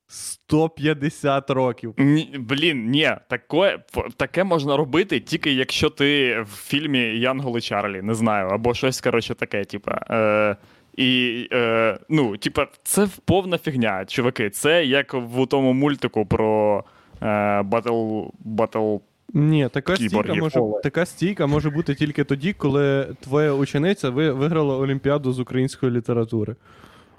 [0.07, 1.93] 150 років.
[1.97, 3.79] Ні, блін, ні, таке,
[4.17, 9.35] таке можна робити тільки якщо ти в фільмі Янголи Чарлі, не знаю, або щось, коротше,
[9.35, 10.01] таке, типа.
[10.09, 10.55] Е,
[10.97, 14.49] і, е, ну, типа, це повна фігня, чуваки.
[14.49, 16.83] Це як в тому мультику про
[17.65, 18.21] Батл.
[18.39, 18.95] Батл.
[19.33, 25.33] Ні, така стійка, може, така стійка може бути тільки тоді, коли твоя учениця виграла Олімпіаду
[25.33, 26.55] з української літератури.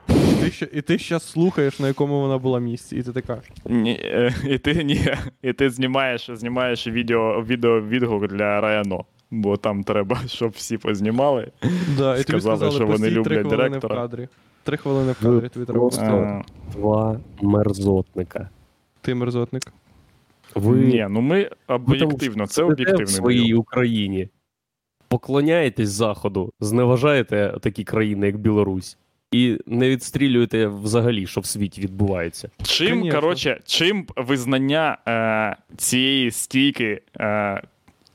[0.09, 3.41] І ти, ще, і ти щас слухаєш, на якому вона була місці, і ти така.
[3.69, 5.01] Ні, е, і ти ні,
[5.43, 9.05] і ти знімаєш, знімаєш відео, відео відгук для Райано.
[9.31, 11.51] Бо там треба, щоб всі познімали.
[11.99, 13.95] Да, і тобі Сказали, сказали, що вони люблять хвилини директора.
[13.95, 14.29] в кадрі.
[14.65, 16.43] Три хвилини в кадрі, тобі треба просто-
[16.73, 18.49] Два мерзотника.
[19.01, 19.63] Ти мерзотник.
[20.57, 23.55] Ви, Ні, ну ми ви об'єктивно, це сидите об'єктивний в своїй.
[23.55, 24.29] Україні.
[25.09, 28.99] Поклоняєтесь Заходу, зневажаєте такі країни, як Білорусь,
[29.33, 32.51] і не відстрілюєте взагалі, що в світі відбувається.
[32.63, 37.01] Чим, коротше, чим визнання е, цієї стійки.
[37.21, 37.63] Е,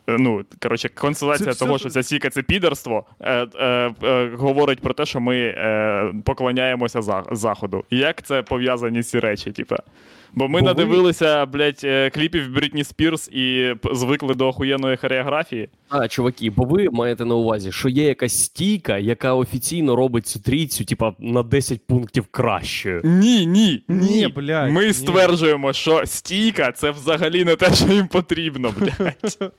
[0.07, 4.93] Ну, коротше, констатація того, що- що ця стійка це підерство, е, е, е, говорить про
[4.93, 7.83] те, що ми е, поклоняємося за, заходу.
[7.91, 9.51] Як це пов'язані ці речі?
[9.51, 9.77] Типа?
[10.33, 15.69] Бо ми Бо ви- надивилися, блядь, е, кліпів Брітні Спірс і звикли до охуєнної хореографії.
[15.89, 20.39] А, чуваки, бо ви маєте на увазі, що є якась стійка, яка офіційно робить цю
[20.39, 23.01] трійцю, типа, на 10 пунктів кращою.
[23.03, 24.09] Ні, ні, ні.
[24.11, 24.93] Ні, блядь, Ми ні.
[24.93, 29.51] стверджуємо, що стійка це взагалі не те, що їм потрібно, блядь.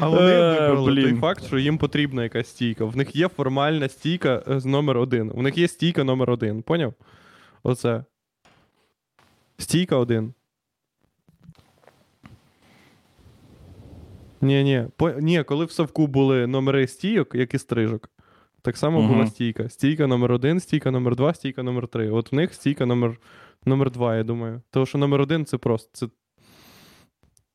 [0.00, 2.84] А вони Е, вибрали той факт, що їм потрібна якась стійка.
[2.84, 5.32] В них є формальна стійка е, з номер один.
[5.34, 6.62] У них є стійка номер один.
[6.62, 6.94] Поняв?
[7.62, 8.04] Оце.
[9.62, 10.34] Стійка один.
[14.40, 14.86] Ні, ні.
[14.96, 15.10] По...
[15.10, 18.10] Ні, коли в совку були номери стійок, як і стрижок,
[18.62, 19.68] так само була стійка.
[19.68, 22.10] Стійка номер один, стійка номер два, стійка номер три.
[22.10, 23.20] От в них стійка номер,
[23.64, 24.62] номер два, я думаю.
[24.70, 25.90] Тому що номер один це просто.
[25.92, 26.06] Це,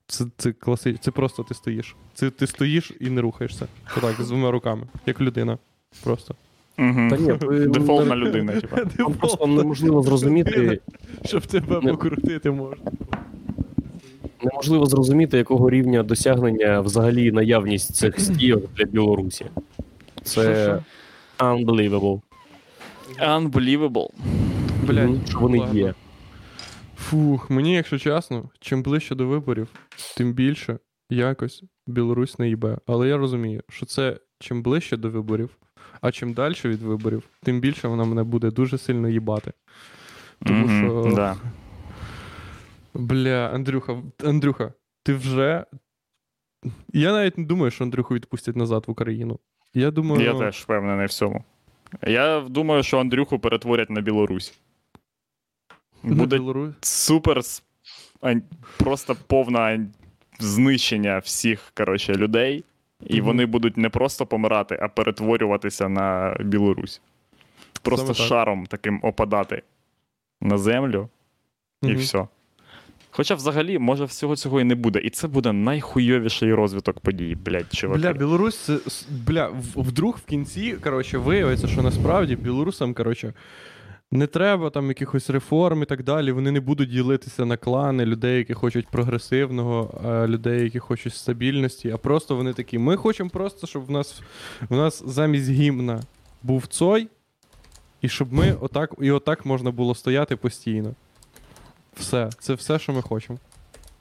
[0.07, 0.99] це, це класично.
[1.03, 1.95] Це просто ти стоїш.
[2.13, 3.67] Це ти стоїш і не рухаєшся.
[3.97, 5.57] Отак, з двома руками, як людина.
[6.03, 6.35] Просто.
[6.77, 8.77] Та ні, ви Дефолтна людина, типа.
[8.97, 10.79] Там просто неможливо зрозуміти,
[11.25, 12.91] Щоб тебе Не- покрутити можна.
[14.43, 19.45] неможливо зрозуміти, якого рівня досягнення взагалі наявність цих стійок для Білорусі.
[20.23, 20.79] Це
[21.39, 22.21] unbelievable.
[23.19, 24.09] Unbelievable.
[24.87, 25.79] Блядь, Мгм, що вони ладно.
[25.79, 25.93] є.
[26.97, 29.67] Фух, мені, якщо чесно, чим ближче до виборів,
[30.17, 32.77] тим більше якось Білорусь не їбе.
[32.87, 35.49] Але я розумію, що це чим ближче до виборів,
[36.01, 39.53] а чим далі від виборів, тим більше вона мене буде дуже сильно їбати.
[40.45, 41.15] Тому Мгм, що.
[41.15, 41.35] да.
[42.93, 44.73] Бля, Андрюха, Андрюха,
[45.03, 45.65] ти вже.
[46.93, 49.39] Я навіть не думаю, що Андрюху відпустять назад в Україну.
[49.73, 51.43] Я думаю, Я теж впевнений в цьому.
[52.07, 54.53] Я думаю, що Андрюху перетворять на Білорусь.
[56.03, 56.73] на Буде Білорусь.
[56.81, 57.41] супер
[58.77, 59.87] просто повне
[60.39, 62.63] знищення всіх коротше, людей,
[63.05, 67.01] і вони будуть не просто помирати, а перетворюватися на Білорусь.
[67.81, 68.27] Просто Саме так.
[68.27, 69.61] шаром таким опадати
[70.41, 71.09] на землю,
[71.83, 71.97] і Мгм.
[71.97, 72.27] все.
[73.11, 74.99] Хоча взагалі, може, всього цього і не буде.
[74.99, 78.01] І це буде найхуйовіший розвиток подій, блядь, чуваки.
[78.01, 78.77] Бля, Білорусь, це,
[79.27, 83.33] бля, вдруг в кінці, коротше, виявиться, що насправді білорусам, коротше,
[84.11, 86.31] не треба там якихось реформ і так далі.
[86.31, 91.91] Вони не будуть ділитися на клани людей, які хочуть прогресивного, а людей, які хочуть стабільності.
[91.91, 94.21] А просто вони такі: ми хочемо просто, щоб в нас,
[94.69, 96.01] в нас замість гімна
[96.43, 97.07] був цой,
[98.01, 100.93] і щоб ми отак, і отак можна було стояти постійно.
[101.95, 103.39] Все, це все, що ми хочемо.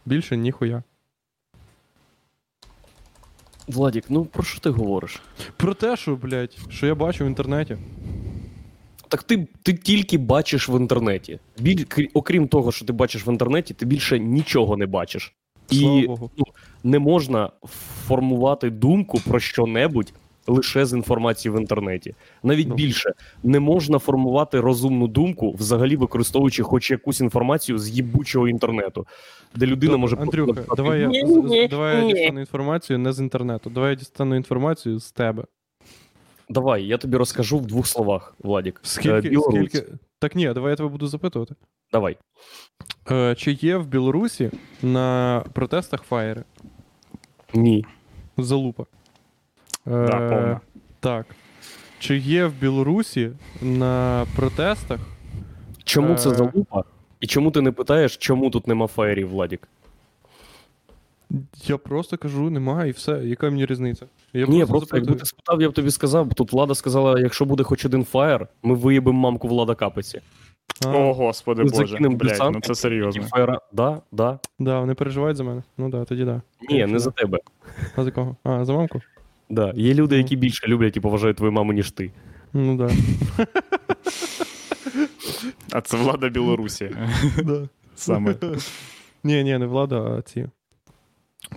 [0.06, 0.82] Більше ніхуя.
[3.68, 5.22] Владік, ну про що ти говориш?
[5.56, 7.78] Про те, що, блядь, що я бачу в інтернеті.
[9.08, 11.38] Так ти, ти тільки бачиш в інтернеті.
[11.58, 11.84] Біль,
[12.14, 15.34] окрім того, що ти бачиш в інтернеті, ти більше нічого не бачиш.
[15.70, 16.30] Слава І Богу.
[16.84, 17.50] не можна
[18.06, 20.12] формувати думку про що-небудь
[20.46, 22.14] лише з інформації в інтернеті.
[22.42, 22.74] Навіть Ну.
[22.74, 29.06] більше не можна формувати розумну думку, взагалі використовуючи хоч якусь інформацію з їбучого інтернету,
[29.54, 32.98] де людина Добре, може Андрюха, давай я, «Ні, з- ні, з- давай я дістану інформацію
[32.98, 33.70] не з інтернету.
[33.70, 35.44] Давай я дістану інформацію з тебе.
[36.48, 38.76] Давай, я тобі розкажу в двох словах, Владік.
[38.84, 39.70] Е, Скільки, Білорусь.
[39.70, 39.86] скільки...
[40.18, 41.54] Так ні, давай я тебе буду запитувати.
[41.92, 42.16] Давай.
[43.10, 44.50] Е, чи є в Білорусі
[44.82, 46.44] на протестах фаєри?
[47.54, 47.84] Ні.
[48.38, 48.82] Залупа.
[48.82, 48.86] Е,
[49.90, 50.60] Да, повна.
[51.00, 51.26] Так.
[51.98, 53.30] Чи є в Білорусі
[53.62, 55.00] на протестах?
[55.84, 56.34] Чому це Е.
[56.34, 56.84] залупа?
[57.20, 59.68] І чому ти не питаєш, чому тут нема фаєрів, Владік?
[61.66, 63.12] Я просто кажу, немає, і все.
[63.24, 64.06] Яка мені різниця?
[64.32, 67.62] Я Ні, просто якби ти спитав, я б тобі сказав, тут влада сказала, якщо буде
[67.62, 70.20] хоч один фаєр, ми виїбемо мамку влада капиці.
[70.86, 73.22] А, О, господи Ми Боже, закинемо блядь, десант, ну це серйозно.
[73.22, 73.60] І фаєра.
[73.72, 74.38] Да, да.
[74.58, 75.62] Да, вони переживають за мене.
[75.78, 76.42] Ну да, тоді да.
[76.70, 77.38] Ні, не за тебе.
[77.96, 78.36] А за кого?
[78.44, 79.00] А, за мамку?
[79.50, 79.72] Да.
[79.76, 82.10] Є люди, які більше люблять і поважають твою маму, ніж ти.
[82.52, 82.90] Ну да.
[85.72, 86.90] А це влада Білорусі.
[87.44, 87.68] да.
[87.94, 88.34] Саме.
[89.24, 90.46] Ні, ні, не влада, а ці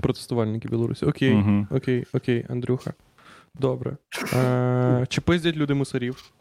[0.01, 1.05] протестувальники Білорусі.
[1.05, 1.67] Окей, Мгм.
[1.71, 2.93] окей, окей, Андрюха.
[3.55, 3.97] Добре.
[4.33, 6.31] Е, чи пиздять люди мусорів?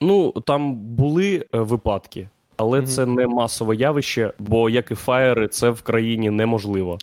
[0.00, 2.86] Ну, там були е, випадки, але Мгм.
[2.86, 6.98] це не масове явище, бо як і фаєри, це в країні неможливо.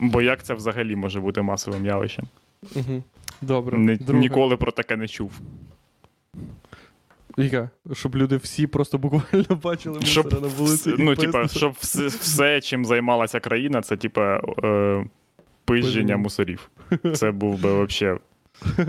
[0.00, 2.24] Бо як це взагалі може бути масовим явищем?
[2.76, 3.02] Угу.
[3.42, 3.78] Добре.
[3.78, 4.20] Ні- Друге.
[4.20, 5.32] ніколи про таке не чув.
[7.38, 10.90] Віка, щоб люди всі просто буквально бачили Щоб, на вулиці.
[10.90, 14.40] вс- ну, типа, щоб все, все, чим займалася країна, це типа е,
[15.64, 15.86] Пиження.
[15.86, 16.70] пиження мусорів.
[17.14, 18.18] Це був би взагалі.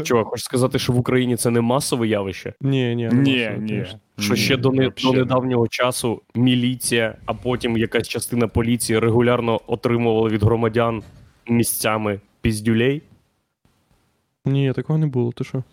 [0.04, 2.54] Чого, хочеш сказати, що в Україні це не масове явище?
[2.62, 3.86] Ні, ні, Ні, ні.
[4.20, 5.18] Що ще до, не, до не.
[5.20, 11.04] недавнього часу міліція, а потім якась частина поліції регулярно отримувала від громадян
[11.47, 13.02] місцями піздюлей.
[14.45, 15.64] Ні, такого не було, ти що?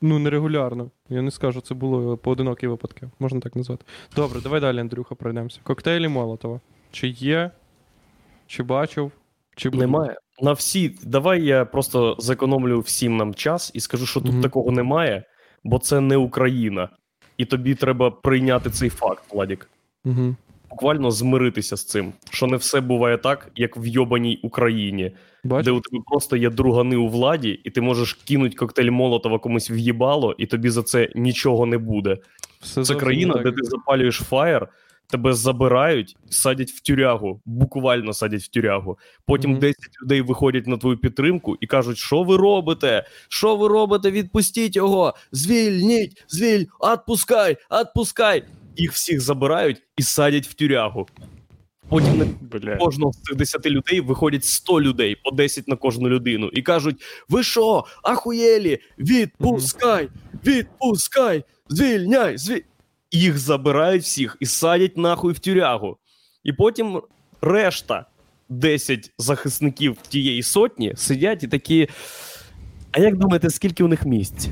[0.00, 0.90] Ну, нерегулярно.
[1.08, 3.84] Я не скажу, це було поодинокі випадки, можна так назвати.
[4.16, 5.60] Добре, давай далі, Андрюха, пройдемося.
[5.62, 6.60] Коктейлі Молотова.
[6.90, 7.50] Чи є,
[8.46, 9.12] чи бачив,
[9.56, 9.80] чи буде?
[9.82, 10.16] Немає.
[10.42, 14.42] На всі, давай я просто зекономлю всім нам час і скажу, що тут Мгм.
[14.42, 15.24] такого немає,
[15.64, 16.88] бо це не Україна.
[17.36, 19.70] І тобі треба прийняти цей факт, Владік.
[20.04, 20.36] Угу.
[20.78, 25.12] Буквально змиритися з цим, що не все буває так, як в йобаній Україні,
[25.44, 29.70] де у тебе просто є другани у владі, і ти можеш кинуть коктейль Молотова комусь
[29.70, 32.16] в'їбало, і тобі за це нічого не буде.
[32.60, 34.68] Все Це країна, не де ти запалюєш фаєр,
[35.10, 38.98] тебе забирають, садять в тюрягу, буквально садять в тюрягу.
[39.26, 39.60] Потім Мгм.
[39.60, 43.06] 10 людей виходять на твою підтримку і кажуть: що ви робите?
[43.28, 44.10] Що ви робите?
[44.10, 45.14] Відпустіть його!
[45.32, 46.24] Звільніть!
[46.28, 46.64] Звіль!
[46.80, 47.56] Отпускай!
[47.70, 48.42] Отпускай!
[48.78, 51.06] Їх всіх забирають і садять в тюрягу.
[51.88, 56.50] Потім на кожного з цих 10 людей виходять 100 людей, по 10 на кожну людину,
[56.52, 58.78] і кажуть: Ви що, ахуєлі?
[58.98, 60.08] Відпускай!
[60.46, 61.44] Відпускай!
[61.68, 62.38] Звільняй!
[62.38, 62.60] Звіль...
[63.10, 65.96] Їх забирають всіх і садять нахуй в тюрягу.
[66.44, 67.02] І потім
[67.40, 68.06] решта
[68.48, 71.88] 10 захисників тієї сотні сидять і такі.
[72.92, 74.48] А як думаєте, скільки у них місць?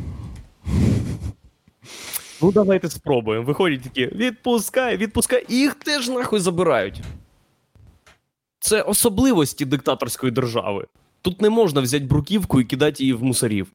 [2.43, 3.45] Ну, давайте спробуємо.
[3.45, 7.01] Виходять такі: відпускай, відпускай, і їх теж нахуй забирають.
[8.61, 10.87] Це особливості диктаторської держави.
[11.23, 13.67] Тут не можна взяти бруківку і кидати її в мусорів.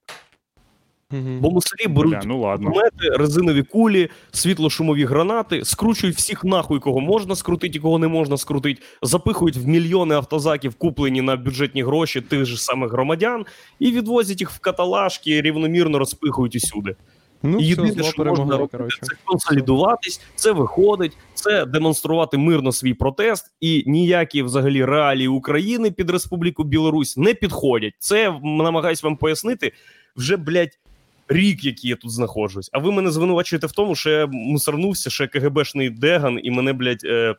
[1.12, 2.70] Бо мусорі беруть Бля, ну ладно.
[2.72, 8.38] кулемети, резинові кулі, світлошумові гранати, скручують всіх нахуй, кого можна скрутити і кого не можна
[8.38, 13.46] скрутити, запихують в мільйони автозаків, куплені на бюджетні гроші тих же самих громадян,
[13.80, 16.96] і відвозять їх в каталажки, рівномірно розпихують усюди.
[17.44, 19.00] Ну, І все, Єдине, зло що можна робити, коротше.
[19.02, 26.10] це консолідуватись, це виходить, це демонструвати мирно свій протест, і ніякі взагалі реалії України під
[26.10, 27.94] Республіку Білорусь не підходять.
[28.00, 29.72] Це намагаюсь вам пояснити
[30.16, 30.80] вже, блядь,
[31.28, 32.70] рік, який я тут знаходжусь.
[32.74, 36.74] А ви мене звинувачуєте в тому, що я мусорнувся, що я КГБшний деган, і мене,
[36.74, 37.36] блядь, е,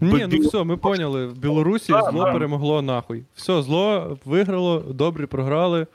[0.00, 1.26] Ні, ну все, ми поняли.
[1.26, 2.32] В Білорусі зло да.
[2.32, 3.24] перемогло нахуй.
[3.34, 5.86] Все, зло виграло, добрі програли.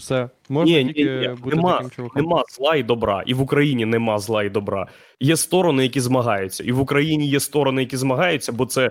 [0.00, 0.28] Все.
[0.48, 2.22] Можна Ні, ні, тільки ні, бути нема, таким чуваком.
[2.22, 3.22] нема зла і добра.
[3.26, 4.86] І в Україні нема зла і добра.
[5.20, 6.64] Є сторони, які змагаються.
[6.64, 8.90] І в Україні є сторони, які змагаються, бо це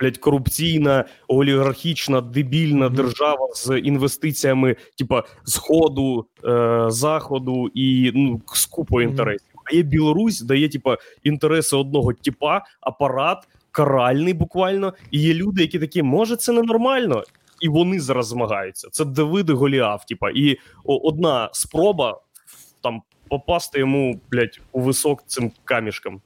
[0.00, 2.94] блядь, корупційна, олігархічна, дебільна Мгм.
[2.94, 9.48] держава з інвестиціями, типа сходу, е, заходу і ну, з купою інтересів.
[9.64, 14.94] А є Білорусь, де є типа інтереси одного типа, апарат каральний буквально.
[15.10, 17.22] І є люди, які такі, може, це ненормально.
[17.60, 18.88] І вони зараз змагаються.
[18.92, 22.20] Це Давид і Голіаф, типа, і о- одна спроба
[22.82, 26.20] там попасти йому, блядь, у висок цим камішком.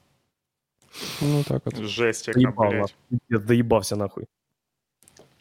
[1.21, 1.83] Ну так от.
[1.83, 2.93] Жесть, яка, Заїбав, блядь.
[3.29, 4.23] Я доїбався нахуй.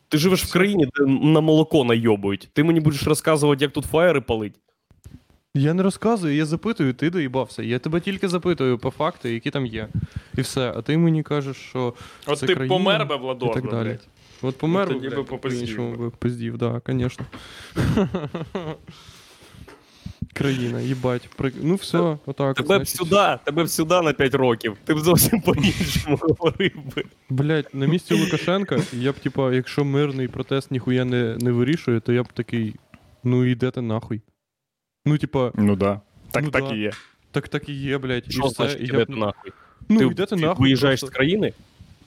[0.08, 2.48] Ти живеш в країні, де на молоко найобують.
[2.52, 4.54] Ти мені будеш розказувати, як тут фаєри палить.
[5.54, 7.62] Я не розказую, я запитую, ти доїбався.
[7.62, 9.88] Я тебе тільки запитую по факту, які там є.
[10.36, 10.72] І все.
[10.76, 11.94] А ти мені кажеш, що.
[12.26, 13.14] От це ти країна помер би,
[13.46, 13.88] і так далі.
[13.88, 14.08] блядь.
[14.42, 16.10] От помер Ну, би, тоді би по-іншому би.
[16.10, 17.24] пиздів, да, звісно.
[20.34, 21.28] Країна, їбать.
[21.36, 21.52] При...
[21.62, 22.50] Ну все, отак.
[22.50, 24.76] от, Тебе б сюди, тебе б сюди на 5 років.
[24.84, 27.04] Ти б зовсім по-іншому говорив би.
[27.30, 32.12] Блять, на місці Лукашенка, я б, типа, якщо мирний протест ніхуя не, не вирішує, то
[32.12, 32.74] я б такий.
[33.24, 34.22] Ну йдете нахуй.
[35.06, 36.00] Ну, типа, Ну да.
[36.30, 36.74] Так, Ну так да.
[36.74, 36.90] і є.
[37.30, 38.54] так так і є, блядь, і Що все.
[38.54, 39.08] значить і я б...
[39.10, 39.52] нахуй?
[39.88, 40.62] Ну, ти йдете ти нахуй.
[40.62, 41.14] виїжджаєш просто.
[41.14, 41.52] з країни?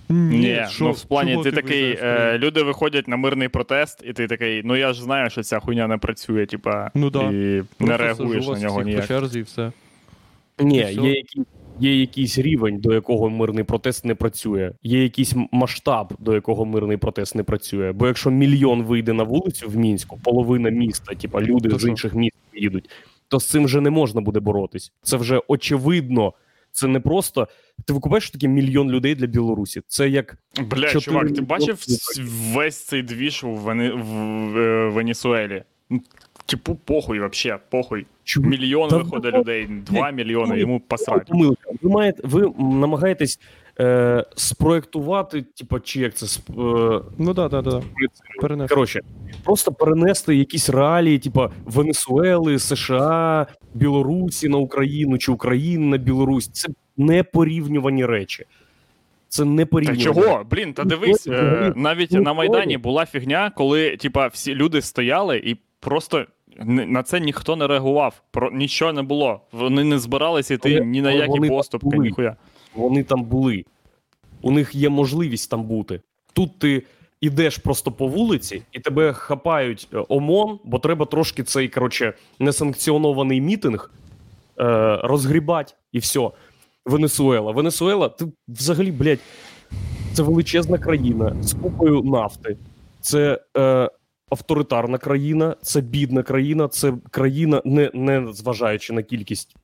[0.09, 4.27] Ні, що- ну в плані ти такий, е, люди виходять на мирний протест, і ти
[4.27, 7.21] такий, ну я ж знаю, що ця хуйня не працює, типа, Ну да.
[7.31, 9.01] і не реагуєш на нього ніяк.
[9.01, 9.71] по черзі і все.
[10.59, 11.23] Ні, І є,
[11.79, 14.71] є якийсь рівень, до якого мирний протест не працює.
[14.83, 17.91] Є якийсь масштаб, до якого мирний протест не працює.
[17.91, 21.89] Бо якщо мільйон вийде на вулицю в мінську, половина міста, типа люди То з що?
[21.89, 22.89] інших міст їдуть,
[23.27, 24.91] то з цим вже не можна буде боротись.
[25.03, 26.33] Це вже очевидно.
[26.75, 27.47] Це не просто.
[27.85, 29.81] Ти викупаєш що таке мільйон людей для Білорусі.
[29.87, 31.01] Це як Бля, 4...
[31.01, 31.85] чувак, ти бачив
[32.53, 33.91] весь цей двіж в, Вене...
[33.91, 35.63] в е, Венесуелі?
[36.45, 38.05] Типу, похуй вообще, похуй.
[38.23, 38.49] Чому?
[38.49, 41.33] Мільйон Та виходить ну, людей, два мільйони, ну, йому посрати.
[41.81, 43.39] Ви маєте, ви намагаєтесь
[43.79, 47.83] е, спроектувати, типа, чи як це сп- е, Ну так, так, так.
[48.41, 48.75] Перенести.
[48.75, 49.01] Коротше,
[49.43, 56.47] просто перенести якісь реалії, типа Венесуели, США, Білорусі на Україну чи України на Білорусь.
[56.47, 56.67] Це
[56.97, 58.45] не порівнювані речі.
[59.27, 60.43] Це не Та чого?
[60.51, 65.57] Блін, та дивись, е, навіть на Майдані була фігня, коли типа всі люди стояли і
[65.79, 66.25] просто.
[66.67, 69.41] На це ніхто не реагував, про нічого не було.
[69.51, 72.35] Вони не збиралися йти ні на які поступки, ніхуя.
[72.75, 73.65] Вони там були.
[74.41, 76.01] У них є можливість там бути.
[76.33, 76.83] Тут ти
[77.21, 83.41] ідеш просто по вулиці, і тебе хапають е, ОМОН, бо треба трошки цей, коротше, несанкціонований
[83.41, 83.91] мітинг
[84.59, 86.29] е, розгрібати, і все.
[86.85, 87.51] Венесуела.
[87.51, 89.19] Венесуела, ти взагалі, блядь,
[90.13, 92.57] це величезна країна з купою нафти.
[93.01, 93.89] Це е,
[94.29, 99.55] авторитарна країна, це бідна країна, це країна, не, не зважаючи на кількість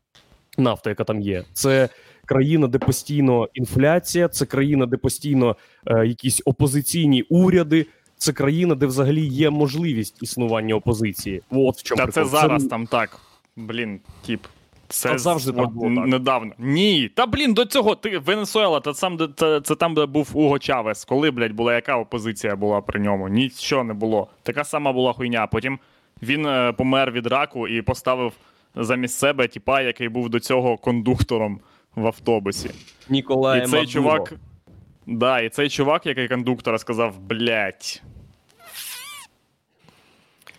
[0.58, 1.44] нафти, яка там є.
[1.54, 1.90] Це
[2.32, 5.56] країна, де постійно інфляція, це країна, де постійно
[5.88, 7.86] е, якісь опозиційні уряди.
[8.18, 11.42] Це країна, де взагалі є можливість існування опозиції.
[11.50, 13.20] От в чому Та це зараз там так.
[13.56, 14.40] Блін, тіп.
[14.88, 16.08] Це завжди там було так.
[16.08, 16.52] недавно.
[16.58, 20.30] Ні, та блін, до цього ти Венесуела, та сам де- це, це там, де був
[20.34, 21.06] Уго Чавес.
[21.06, 23.28] Коли, блядь, була яка опозиція була при ньому?
[23.28, 24.28] Нічого не було.
[24.44, 25.48] Така сама була хуйня.
[25.48, 25.80] Потім
[26.22, 28.34] він е, помер від раку і поставив
[28.76, 31.60] замість себе тіпа, який був до цього кондуктором
[31.96, 32.72] в автобусі.
[33.10, 33.86] Ніколая і цей Мадуро.
[33.92, 34.34] чувак.
[35.08, 38.02] Да, і цей чувак, який кондуктора, сказав: блядь.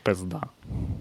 [0.03, 0.43] Пизда.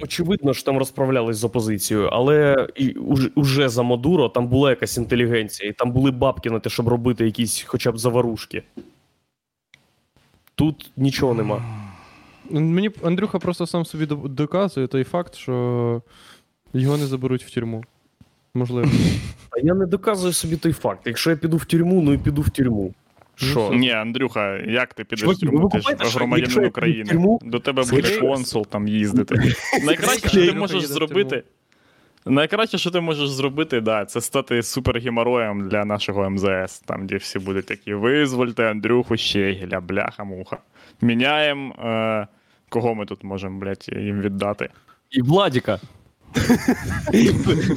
[0.01, 4.97] Очевидно, що там розправлялись з опозицією, але і уже, уже за Мадуро там була якась
[4.97, 8.63] інтелігенція, і там були бабки на те, щоб робити якісь хоча б заварушки.
[10.55, 11.63] Тут нічого нема.
[12.49, 16.01] Мені Андрюха просто сам собі доказує той факт, що
[16.73, 17.83] його не заберуть в тюрму.
[18.53, 18.89] Можливо.
[19.49, 21.01] А я не доказую собі той факт.
[21.05, 22.93] Якщо я піду в тюрму, ну і піду в тюрму.
[23.35, 23.73] Що?
[23.73, 25.69] Ні, Андрюха, як ти підеш в тюрму?
[25.69, 27.09] Ти ж громадянин України.
[27.09, 29.35] тюрму, До тебе буде консул там їздити.
[29.85, 31.43] Найкраще, що ти можеш зробити.
[32.25, 37.39] Найкраще, що ти можеш зробити, да, це стати супергемороєм для нашого МЗС, там, де всі
[37.39, 40.57] будуть такі: визвольте Андрюху Щегеля, бляха-муха.
[41.01, 41.75] Міняємо.
[41.75, 42.27] Е,
[42.69, 44.69] кого ми тут можемо, блядь, їм віддати?
[45.11, 45.79] І Владіка.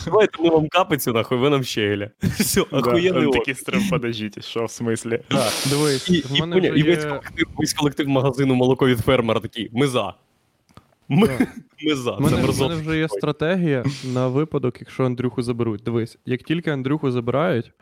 [0.05, 2.11] Давайте ми вам капицю, нахуй, ви нам щегеля.
[2.23, 5.21] Все, охуєнний такі стрим, подождіть, що в смислі?
[5.71, 7.11] Дивись, І, в мене вже весь, є...
[7.11, 9.71] колектив, весь колектив магазину молоко від фермера такий.
[9.73, 10.15] Ми за.
[11.09, 11.49] Ми,
[11.83, 12.13] ми за.
[12.13, 15.83] В мене, мене вже є стратегія на випадок, якщо Андрюху заберуть.
[15.83, 17.73] Дивись, як тільки Андрюху забирають,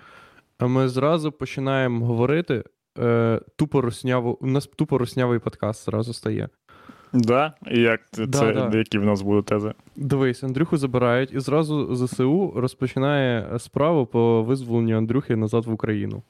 [0.61, 2.65] ми зразу починаємо говорити.
[2.99, 6.49] Е, тупо русняву, у нас тупо руснявий подкаст зразу стає.
[7.13, 7.53] Да?
[7.71, 8.79] І як це, Да, це да.
[8.79, 9.73] які в нас будуть тези?
[9.97, 16.23] Дивись, Андрюху забирають, і зразу ЗСУ розпочинає справу по визволенню Андрюхи назад в Україну.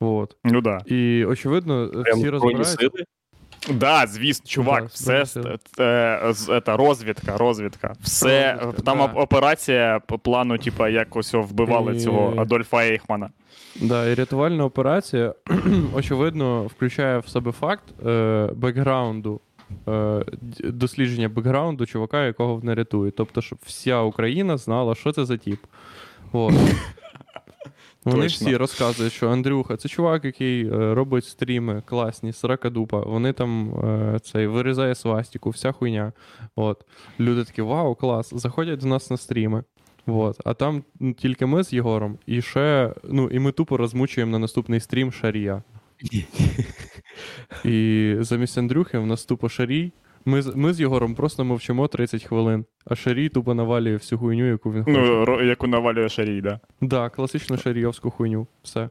[0.00, 0.36] От.
[0.44, 0.78] Ну да.
[0.86, 2.88] І очевидно, Прям всі розбираються.
[3.74, 5.58] Да, звісно, чувак, Да, все Збройні
[6.32, 7.94] ст- е, розвідка, розвідка.
[8.00, 9.04] Все Розвідка, там да.
[9.04, 13.30] операція по плану, типа, як ось вбивали І- цього Адольфа Ейхмана.
[13.80, 15.34] Да, і рятувальна операція,
[15.94, 19.47] очевидно, включає в себе факт е, бекграунду, е,
[20.64, 23.16] дослідження бекграунду чувака, якого вони рятують.
[23.16, 25.60] Тобто, щоб вся Україна знала, що це за тіп.
[26.32, 26.54] От.
[28.04, 28.46] Вони Точно.
[28.46, 33.00] всі розказують, що Андрюха, це чувак, який е, робить стріми класні, срака дупа.
[33.00, 36.12] Вони там е, цей вирізає свастику, вся хуйня.
[36.56, 36.84] От.
[37.20, 39.64] Люди такі, вау, клас, заходять до нас на стріми.
[40.06, 40.40] Вот.
[40.44, 40.82] А там
[41.18, 45.62] тільки ми з Єгором, і ще, ну, і ми тупо розмучуємо на наступний стрім Шарія.
[47.64, 49.92] І замість Андрюхи в нас тупо Шарій.
[50.24, 54.72] Ми, ми з Єгором просто мовчимо 30 хвилин, а Шарій тупо навалює всю хуйню, яку
[54.72, 54.98] він хоче.
[55.00, 56.60] Ну, яку навалює Шарій, да.
[56.80, 58.46] Да, класичну шарійовську хуйню.
[58.62, 58.88] Все.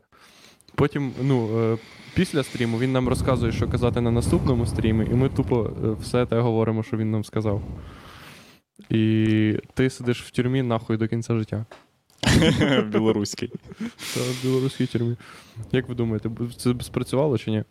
[0.76, 1.78] Потім, ну, е,
[2.16, 6.26] після стріму він нам розказує, що казати на наступному стрімі, і ми тупо е, все
[6.26, 7.62] те говоримо, що він нам сказав.
[8.90, 11.66] І ти сидиш в тюрмі нахуй до кінця життя.
[12.92, 13.52] Білоруський.
[14.14, 15.16] Та в білоруській тюрмі.
[15.72, 17.64] Як ви думаєте, це спрацювало чи ні?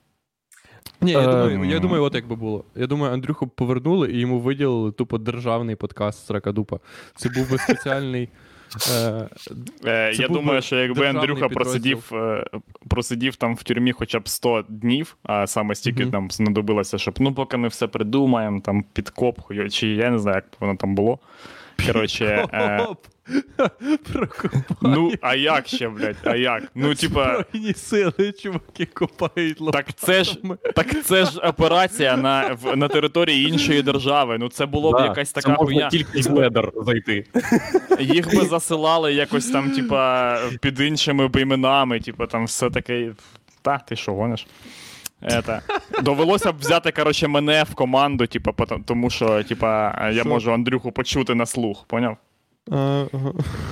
[1.07, 1.30] Ні, я, Ем.
[1.30, 2.64] думаю, я думаю, от як би було.
[2.74, 6.78] Я думаю, Андрюху повернули і йому виділили тупо державний подкаст Сракадупа.
[7.16, 8.28] Це був би спеціальний.
[8.90, 9.28] Е,
[9.84, 12.44] Е, Це я думаю, що якби Андрюха просидів, е,
[12.88, 16.12] просидів там в тюрмі хоча б 100 днів, а саме стільки Мгм.
[16.12, 19.38] там знадобилося, щоб ну поки ми все придумаємо, там підкоп,
[19.70, 21.18] чи я не знаю, як воно там було.
[21.87, 22.87] Коротше, е,
[24.83, 26.16] ну, а як ще, блядь?
[26.24, 26.62] А як?
[26.74, 27.45] Ну, типа.
[27.53, 30.39] Збройні сили, чуваки копають Так це ж
[30.74, 34.37] так це ж операція на, в, на території іншої держави.
[34.39, 35.89] Ну це було б Да, якась це така можна хуйня.
[35.89, 37.24] тільки з недер зайти.
[38.01, 43.11] Їх би засилали якось там, типа, під іншими іменами, типа там все таке.
[43.62, 44.47] Та, ти що гониш?
[45.22, 45.60] Это.
[46.02, 50.92] Довелося б взяти, коротше, мене в команду, типа, потом- тому що, типа, я можу Андрюху
[50.92, 52.16] почути на слух, поняв?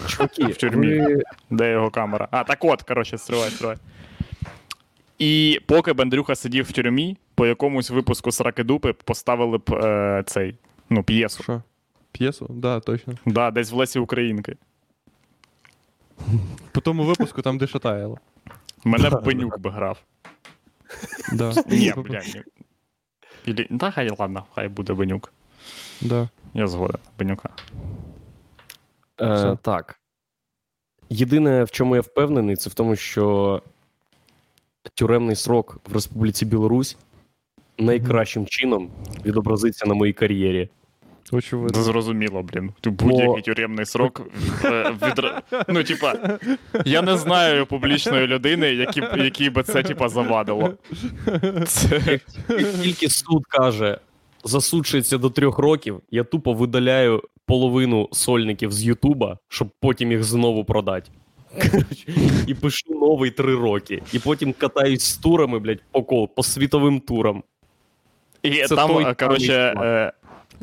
[0.07, 1.01] Чуваки, В тюрмі.
[1.01, 2.29] ви Де його камера?
[2.31, 3.77] А, так от, коротше, стривай, стривай.
[5.19, 10.55] І поки б Андрюха сидів в тюрмі, по якомусь випуску Сракидупи поставили б е, цей,
[10.91, 11.43] ну, п'єсу.
[11.43, 11.63] Що?
[12.13, 12.47] П'єсу?
[12.51, 13.15] Да, точно.
[13.27, 14.57] Да, десь в Лесі Українки.
[16.73, 18.19] По тому випуску там де шатаяло.
[18.85, 19.99] Мене б Бенюк би грав.
[21.33, 21.55] Да.
[21.69, 22.43] Ні, бля, ні.
[23.45, 23.65] Ілі...
[23.81, 25.33] Та хай ладно, хай буде Бенюк.
[26.01, 26.29] Да.
[26.55, 27.49] Я згоден, Бенюка.
[29.21, 29.57] Е, Все.
[29.63, 30.01] так.
[31.11, 33.63] Єдине, в чому я впевнений, це в тому, що
[34.95, 36.97] тюремний срок в Республіці Білорусь
[37.79, 38.91] найкращим чином
[39.25, 40.69] відобразиться на моїй кар'єрі.
[41.33, 41.83] Очевидно.
[41.83, 42.73] Зрозуміло, блін.
[42.85, 44.23] Будь-який тюремний срок
[44.65, 45.43] е, відра...
[45.69, 46.39] Ну, типа,
[46.85, 50.75] я не знаю публічної людини, які, якій би це, типа, завадило.
[51.67, 52.21] Це...
[52.49, 53.99] Як тільки суд каже,
[54.45, 60.65] засуджується до трьох років, я тупо видаляю половину сольників з Ютуба, щоб потім їх знову
[60.65, 61.11] продати.
[62.47, 64.03] І пишу новий три роки.
[64.13, 67.43] І потім катаюсь з турами, блядь, по кол, по світовим турам.
[68.43, 70.13] І Це там, той е, коротше, е,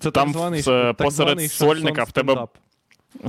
[0.02, 2.58] Це Там так званий, в- так посеред званий сольника в тебе- стендап.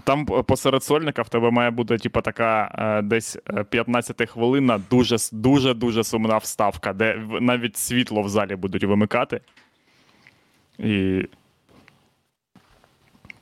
[0.04, 3.38] Там е, посеред сольника в тебе має бути, типа, така е, десь
[3.70, 9.40] 15 хвилинна, дуже дуже дуже сумна вставка, де навіть світло в залі будуть вимикати.
[10.78, 11.22] І.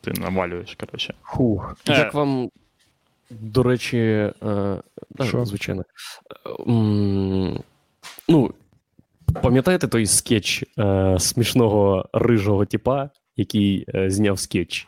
[0.00, 1.14] Ти навалюєш, коротше.
[1.22, 1.76] Фух.
[1.88, 1.92] Е.
[1.92, 2.50] Як вам,
[3.30, 4.76] до речі, е,
[5.24, 5.44] Що?
[5.44, 5.84] звичайно.
[6.46, 7.60] Е, м,
[8.28, 8.54] ну,
[9.42, 13.10] пам'ятаєте той скетч е, смішного рижого типа,
[13.40, 14.86] який е, зняв скетч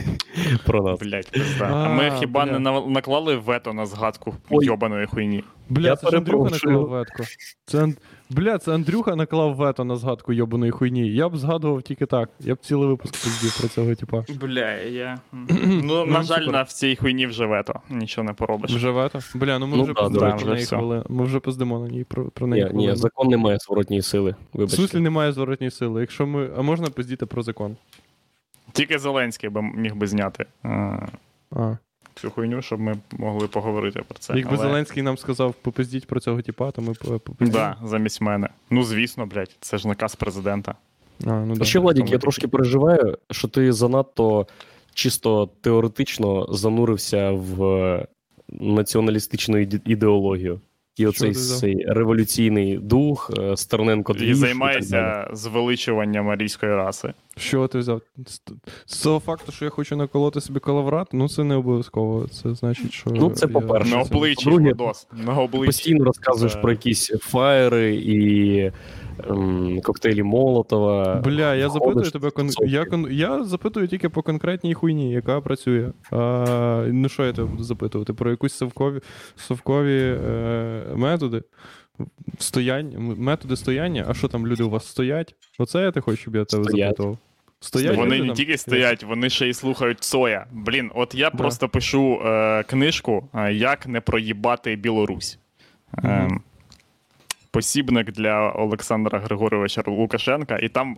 [0.66, 1.00] про нас?
[1.00, 1.38] Блять.
[1.60, 5.44] А ми хіба не на- наклали вето на згадку йобаної хуйні?
[5.68, 7.22] Бля, це ж Андрюха наклав ветку.
[7.66, 7.88] Це,
[8.30, 11.08] бля, це Андрюха наклав вето на згадку йобаної хуйні.
[11.08, 12.30] Я б згадував тільки так.
[12.40, 14.24] Я б цілий випуск пиздів про цього типа.
[14.40, 15.18] Бля, я.
[15.82, 17.80] ну, на жаль, на в цій хуйні вже вето.
[17.90, 18.74] Нічого не поробиш.
[18.74, 19.18] Вже вето?
[19.34, 20.76] Бля, ну ми Ну вже да, пиздимо про неї все.
[21.08, 24.34] Ми вже пиздимо на ній про, про неї Ні, ні, закон не має зворотньої сили.
[24.54, 26.00] В смислі немає зворотньої сили.
[26.00, 26.50] Якщо ми.
[26.56, 27.76] А можна пиздіти про закон?
[28.72, 31.08] Тільки Зеленський би міг би зняти е,
[31.50, 31.76] А.
[32.20, 34.34] цю хуйню, щоб ми могли поговорити про це.
[34.36, 37.56] Якби Але- Зеленський нам сказав попиздіть про цього тіпа, то ми попиздіть.
[37.56, 37.58] е.
[37.58, 38.48] Да, замість мене.
[38.70, 40.74] Ну, звісно, блядь, це ж наказ президента.
[41.26, 41.64] А, ну, да.
[41.64, 44.46] Ще, Владік, я трошки переживаю, що ти занадто
[44.94, 48.06] чисто теоретично занурився в
[48.48, 50.60] націоналістичну ідеологію.
[50.96, 57.12] І оцей цей революційний дух, е, Стерненко І двіж І займається звеличуванням арійської раси.
[57.36, 58.00] Що ти взяв?
[58.86, 62.26] З- того факту, що я хочу наколоти собі коловрат, ну це не обов'язково.
[62.28, 63.10] Це значить, що.
[63.10, 63.90] Ну, це я- по-перше.
[63.90, 64.74] На обличчі, по-друге,
[65.12, 65.66] на обличчі.
[65.66, 68.72] Постійно розказуєш Це- про якісь фаєри і
[69.30, 71.14] ем, коктейлі Молотова.
[71.24, 72.50] Бля, я Ходиш запитую тебе кон...
[72.66, 73.06] я, кон...
[73.10, 75.90] я запитую тільки по конкретній хуйні, яка працює.
[76.10, 78.12] А, ну що я тебе буду запитувати?
[78.12, 79.00] Про якусь совкові,
[79.36, 80.82] совкові е...
[80.96, 81.42] методи?
[82.38, 85.34] Стояння, методи стояння, а що там люди у вас стоять?
[85.58, 86.88] Оце я ти хочу, щоб я тебе Стоять.
[86.88, 87.18] запитував.
[87.60, 88.36] Стоять Вони не там?
[88.36, 90.46] тільки стоять, вони ще й слухають Цоя.
[90.52, 91.36] Блін, от я Да.
[91.36, 95.38] просто пишу е, книжку е, Як не проїбати Білорусь.
[96.04, 96.40] Е, Мгм.
[97.56, 100.96] Посібник для Олександра Григоровича Лукашенка, і там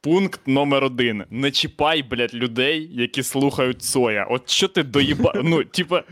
[0.00, 4.26] пункт номер один: не чіпай, блядь, людей, які слухають Цоя.
[4.30, 5.32] От що ти доїба.
[5.44, 6.02] Ну, типа.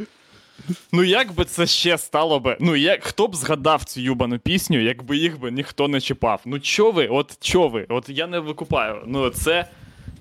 [0.93, 2.57] Ну, як би це ще стало би?
[2.61, 6.41] Ну, як хто б згадав цю юбану пісню, якби їх би ніхто не чіпав?
[6.45, 7.07] Ну, чо ви?
[7.07, 7.87] От чо ви?
[7.89, 9.03] От я не викупаю.
[9.07, 9.69] Ну, це.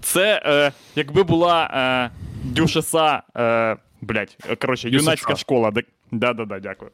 [0.02, 5.72] Це е, якби була е, дюшеса, е, блядь, е, коротше, юнацька школа.
[6.12, 6.92] Да-да-да, дякую.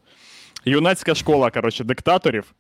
[0.66, 2.54] Юнацька школа, коротше, диктаторів.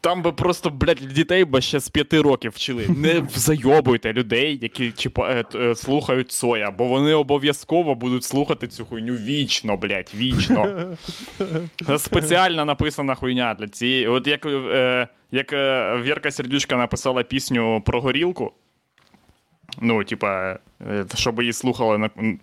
[0.00, 2.88] Там би просто, блядь, дітей би ще з п'яти років вчили.
[2.88, 8.84] Не зайобуйте людей, які чіпа, е, е, слухають Соя, бо вони обов'язково будуть слухати цю
[8.84, 10.96] хуйню вічно, блядь, вічно.
[11.98, 14.06] Спеціально написана хуйня для цієї.
[14.08, 18.52] От як, е, як е, Вірка Сердючка написала пісню про горілку.
[19.80, 20.58] Ну, типа,
[20.88, 22.40] е, щоб її слухали на, м,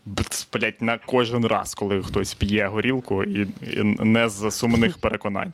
[0.53, 5.53] блядь, на кожен раз, коли хтось п'є горілку, і, і не з сумних переконань.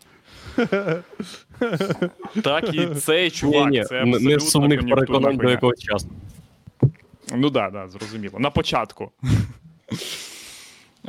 [2.43, 5.51] Так, і цей чувак, Ні, ні, це абсолютно не з сумних кон'юнктурна переконань до хуйня.
[5.51, 6.09] якого часу.
[7.36, 8.39] Ну да, да, зрозуміло.
[8.39, 9.11] На початку.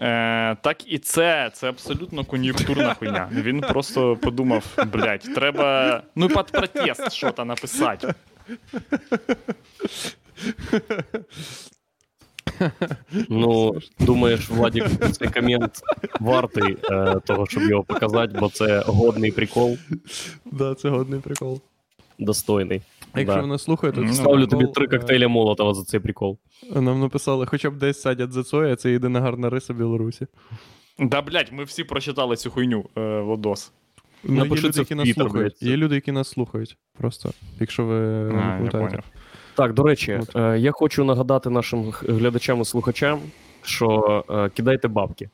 [0.01, 3.29] Е, так і це, це абсолютно кон'юнктурна хуйня.
[3.33, 6.03] Він просто подумав: блядь, треба.
[6.16, 8.14] Ну, під протест що то написати.
[13.28, 15.80] Ну, думаєш, Владік, цей комент
[16.20, 19.76] вартий е, того, щоб його показати, бо це годний прикол,
[20.53, 21.61] Да, це годний прикол.
[22.18, 22.82] достойний.
[23.12, 23.40] А Якщо Да.
[23.43, 26.38] ви нас Ну, то Ставлю тобі три е, Молотова за цей прикол.
[26.74, 30.26] Нам написали, хоча б десь садять за Цоя, це єдина гарна риса Білорусі.
[30.99, 33.72] Да, блядь, ми всі прочитали цю хуйню, е, Лодос.
[34.24, 35.62] Ну, є люди, це які нас Твіттер, слухають.
[35.62, 36.76] Є люди, які нас слухають.
[36.99, 39.03] Просто, якщо ви А, не я пам'ятаєте.
[39.55, 40.37] Так, до речі, От.
[40.37, 43.21] е, я хочу нагадати нашим глядачам і слухачам,
[43.63, 45.31] що е, кидайте бабки.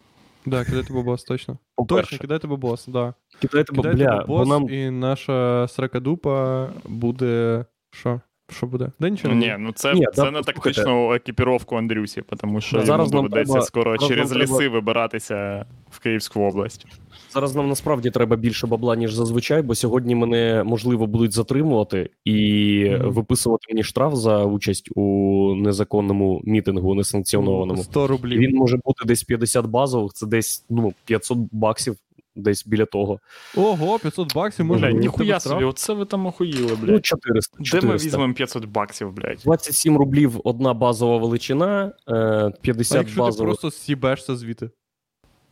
[0.47, 1.59] Да, кидайте бабос, точно.
[1.77, 3.15] По-перше, Точно, кидайте бабос, да.
[3.41, 7.65] кидайте Кидайте бабля, бо нам і наша сракадупа буде.
[7.91, 8.21] Що?
[8.53, 8.91] Що буде?
[9.01, 12.77] Да нічого не Ні, ну це, Ні, це да, на тактичну екіпіровку Андрюсі, тому що
[12.77, 16.87] Ну, йому доведеться треба- скоро зараз через нам ліси треба- вибиратися в Київську область.
[17.31, 22.85] зараз нам насправді треба більше бабла, ніж зазвичай, бо сьогодні мене можливо будуть затримувати і
[22.91, 23.11] Мгм.
[23.13, 27.83] виписувати мені штраф за участь у незаконному мітингу несанкціонованому.
[27.83, 28.41] 100 рублів.
[28.41, 31.97] він може бути десь 50 базових, це десь ну 500 баксів,
[32.39, 33.19] десь біля того.
[33.57, 34.91] Ого, 500 баксів можна.
[34.91, 37.81] Бля, ніхуя собі, оце ви там охуїли, Ну, 400, 400.
[37.81, 39.39] Де ми візьмемо 500 баксів, блядь?
[39.45, 43.37] 27 рублів одна базова величина, е, А 50 базових.
[43.39, 44.71] ти просто сібешся звідти?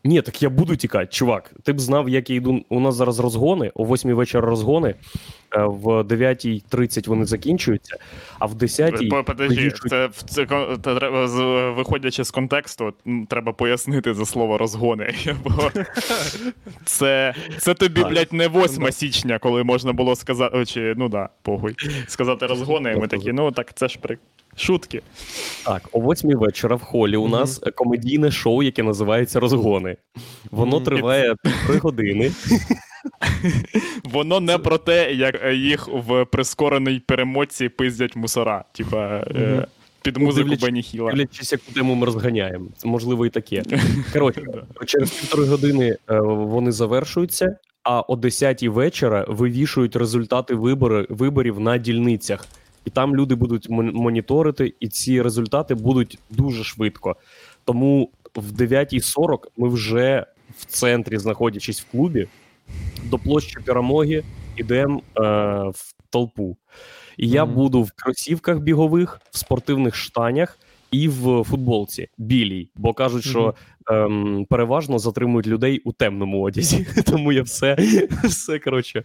[0.05, 1.53] Ні, так я буду тікати, чувак.
[1.63, 2.65] Ти б знав, як я йду.
[2.69, 4.95] У нас зараз розгони, о 8 вечора розгони,
[5.57, 7.97] е, в 9.30 вони закінчуються,
[8.39, 10.47] а в 10 По- Подожди, це, це,
[10.89, 12.93] це виходячи з контексту,
[13.29, 15.15] треба пояснити за слово розгони.
[15.45, 15.71] Бо
[16.85, 21.75] це, це тобі, блядь, не 8 січня, коли можна було сказати, чи, ну да, похуй,
[22.09, 24.19] сказати розгони, і ми такі, ну так це ж при...
[24.57, 25.03] шутки.
[25.65, 29.97] Так, о 8 вечора в холі у нас комедійне шоу, яке називається Розгони.
[30.51, 30.85] Воно Мгм.
[30.85, 31.35] триває
[31.67, 32.33] 3 години.
[34.05, 39.65] Воно не про те, як їх в прискорений перемотці пиздять мусора, типа Мгм.
[40.03, 41.11] під музику Дивлячись- Бенні Хіла.
[41.11, 42.67] Дивлячись, яку тему ми розганяємо.
[42.77, 43.63] Це можливо і таке.
[44.13, 44.43] Коротше,
[44.87, 51.79] через півтори години е, вони завершуються, а о 10 вечора вивішують результати вибори, виборів на
[51.79, 52.47] дільницях.
[52.87, 57.17] І там люди будуть мон- моніторити, і ці результати будуть дуже швидко.
[57.65, 60.27] Тому в 9.40 ми вже
[60.59, 62.29] в центрі, знаходячись в клубі,
[63.05, 64.25] до площі перемоги
[64.57, 65.21] йдемо е,
[65.75, 66.57] в толпу.
[67.17, 67.55] І я Мгм.
[67.55, 70.59] буду в кросівках бігових, в спортивних штанях
[70.97, 73.55] і в футболці білій, бо кажуть, що
[73.91, 76.87] ем, переважно затримують людей у темному одязі.
[77.07, 77.77] Тому я все,
[78.25, 79.03] все коротше,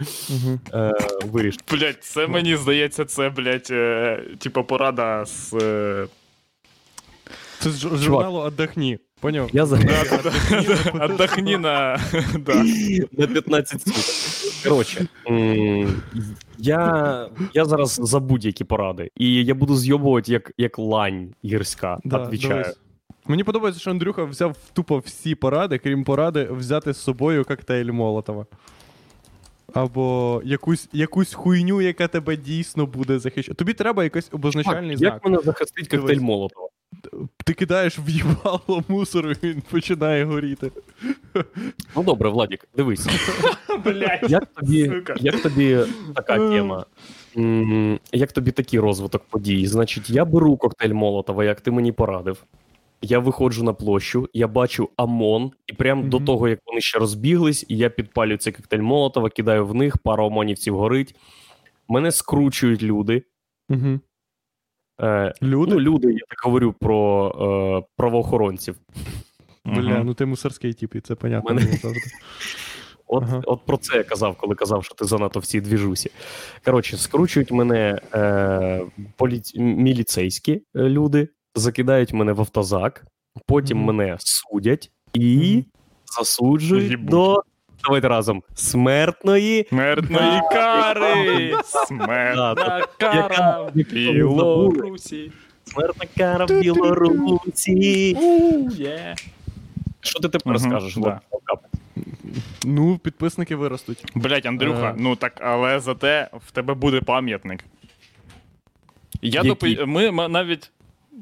[0.74, 0.94] е,
[1.26, 1.62] вирішив.
[1.72, 5.54] Блять, це мені здається, це, блять, е, типа порада з.
[5.54, 6.08] Е...
[7.62, 9.00] Це з ж- журналу «Отдохні».
[9.20, 9.50] Поняв?
[9.54, 9.76] Я за
[11.02, 12.00] Отдохні на.
[13.18, 14.64] на 15 суток.
[14.64, 15.08] Коротше,
[16.58, 19.10] я, я зараз за будь-які поради.
[19.18, 21.98] І я буду зйобувати як, як лань гірська.
[22.04, 22.66] Да, Отвічаю.
[23.28, 28.46] Мені подобається, що Андрюха взяв тупо всі поради, крім поради, взяти з собою коктейль Молотова.
[29.74, 33.56] Або якусь, якусь хуйню, яка тебе дійсно буде захищати.
[33.56, 35.14] Тобі треба якийсь обозначальний знак.
[35.14, 36.68] як мене захистить коктейль Молотова?
[37.46, 40.72] Ти кидаєш в їбало мусору, і він починає горіти.
[41.96, 43.08] Ну добре, Владік, дивись.
[43.86, 44.30] Блять.
[44.30, 45.16] Як тобі, Сука.
[45.20, 45.80] як тобі
[46.16, 46.86] така тема?
[48.12, 49.68] Як тобі такий розвиток подій?
[49.68, 52.44] Значить, я беру коктейль Молотова, як ти мені порадив.
[53.02, 57.66] Я виходжу на площу, я бачу ОМОН, і прямо до того, як вони ще розбіглись,
[57.68, 61.16] і я підпалюю цей коктейль Молотова, кидаю в них, пара ОМОНівців горить.
[61.90, 63.24] Мене скручують люди.
[63.70, 64.00] Угу.
[65.02, 65.72] Е, Люди?
[65.74, 67.28] ну, люди, я так говорю про
[67.84, 68.76] е, правоохоронців.
[69.66, 71.54] Бля, ну ти мусорський тип, і це понятно.
[71.56, 72.00] Мене- завжди.
[73.08, 73.42] От, Ага.
[73.46, 76.12] от про це я казав, коли казав, що ти занадто в цій двіжусі.
[76.66, 78.82] Коротше, скручують мене е,
[79.16, 79.60] поліці...
[79.60, 83.06] міліцейські е, люди, закидають мене в автозак,
[83.48, 83.86] потім Мгм.
[83.96, 85.66] мене судять і Мгм.
[86.18, 87.10] засуджують Їбуть.
[87.10, 87.44] до.
[87.84, 89.66] Давайте разом смертної.
[89.70, 91.54] Смертної кари!
[91.88, 93.72] Смертна кара в.
[93.76, 95.32] Білорусі.
[95.64, 98.18] Смертна кара в Білорусі.
[100.02, 100.58] Що ти тепер
[100.98, 101.20] да.
[102.66, 104.06] Ну, підписники виростуть.
[104.16, 104.96] Блять, Андрюха, Е.
[104.98, 107.64] ну так, але зате в тебе буде пам'ятник.
[109.22, 109.86] Я допи...
[109.86, 110.72] ми, ми навіть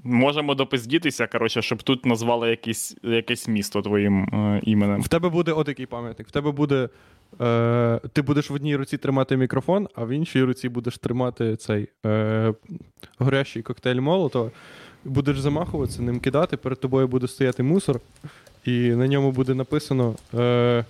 [0.04, 5.02] можемо допиздітися, коротше, щоб тут назвали якесь, якесь місто твоїм е, іменем.
[5.02, 6.28] В тебе буде отакий пам'ятник.
[6.28, 6.90] В тебе буде
[7.42, 11.88] Е, ти будеш в одній руці тримати мікрофон, а в іншій руці будеш тримати цей
[12.06, 12.54] е,
[13.18, 14.52] горящий коктейль Молотова.
[15.04, 18.00] Будеш замахуватися, ним кидати, перед тобою буде стояти мусор,
[18.66, 20.86] і на ньому буде написано е,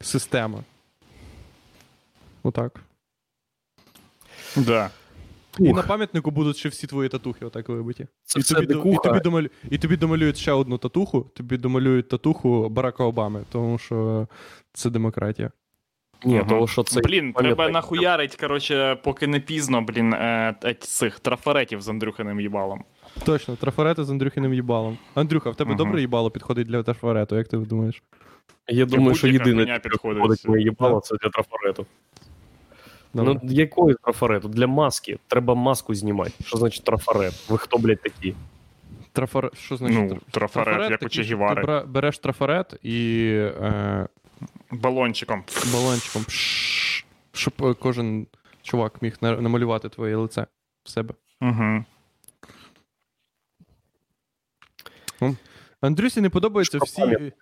[0.00, 0.58] система.
[2.42, 2.80] Отак.
[4.56, 4.90] Да.
[5.58, 8.06] І на пам'ятнику будуть ще всі твої татухи, отак вибиті.
[8.24, 12.08] Це і, все тобі, і, тобі домалю, і тобі домалюють ще одну татуху, тобі домалюють
[12.08, 14.28] татуху Барака Обами, тому що
[14.72, 15.50] це демократія.
[16.24, 16.48] Ні, Ага.
[16.48, 17.00] того, що це.
[17.00, 22.84] Блін, треба нахуярить, коротше, поки не пізно, блін, е, е, цих трафаретів з Андрюхиним їбалом.
[23.24, 24.98] Точно, трафарети з Андрюхіним їбалом.
[25.14, 25.78] Андрюха, в тебе Ага.
[25.78, 28.02] добре їбало підходить для трафарету, як ти думаєш?
[28.68, 30.22] Я думаю, що єдине, що підходить.
[30.22, 31.86] підходить моє їбало, це для трафарету.
[33.14, 33.40] Добре.
[33.42, 34.48] Ну, якої трафарету?
[34.48, 35.18] Для маски.
[35.26, 36.32] Треба маску знімати.
[36.44, 37.50] Що значить трафарет?
[37.50, 38.34] Ви хто, блядь, такі?
[39.12, 39.50] Трафар...
[39.54, 39.98] Що значить?
[39.98, 41.60] Ну, траф- трафарет, як у такий, Че що Гевари.
[41.60, 43.26] Ти бра- береш трафарет і
[43.62, 44.08] е,
[44.70, 45.44] Балончиком.
[45.72, 48.26] балончиком, пш, щоб е, кожен
[48.62, 50.46] чувак міг на- намалювати твоє лице
[50.84, 51.14] в себе.
[51.40, 51.84] Угу.
[55.80, 57.32] Андрюсі не подобаються всі.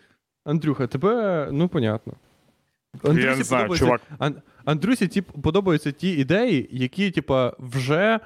[0.45, 2.13] Андрюха, тебе, ну понятно.
[3.05, 4.01] Я не знаю, чувак.
[4.19, 8.21] Ан- Андрюсі тип, подобаються ті ідеї, які, типа, вже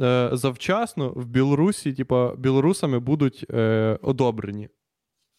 [0.00, 4.68] е, завчасно в Білорусі, типа, білорусами будуть е, одобрені.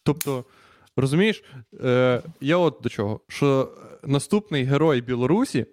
[0.04, 0.44] Тобто,
[0.96, 1.44] розумієш,
[1.84, 3.72] е, я от до чого, що
[4.04, 5.66] наступний герой Білорусі,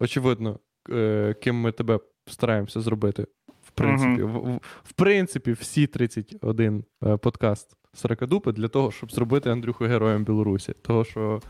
[0.00, 0.58] очевидно,
[0.90, 3.26] е, ким ми тебе стараємося зробити.
[3.66, 9.50] В принципі, в, в, в принципі, всі 31 е, подкаст Сорокадупи для того, щоб зробити
[9.50, 10.72] Андрюху героєм Білорусі.
[10.82, 11.40] Того, що.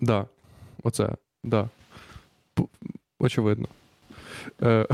[0.00, 0.26] Да,
[0.82, 1.14] оце,
[1.44, 1.68] да.
[3.18, 3.68] Очевидно.
[4.62, 4.86] Е,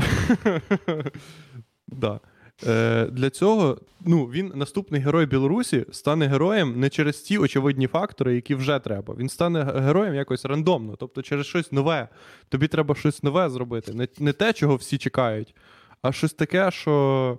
[1.87, 2.19] да.
[2.67, 8.35] Е, для цього ну, він наступний герой Білорусі стане героєм не через ті очевидні фактори,
[8.35, 9.15] які вже треба.
[9.15, 12.07] Він стане героєм якось рандомно, тобто через щось нове.
[12.49, 13.93] Тобі треба щось нове зробити.
[13.93, 15.55] Не, не те, чого всі чекають,
[16.01, 17.37] а щось таке, що.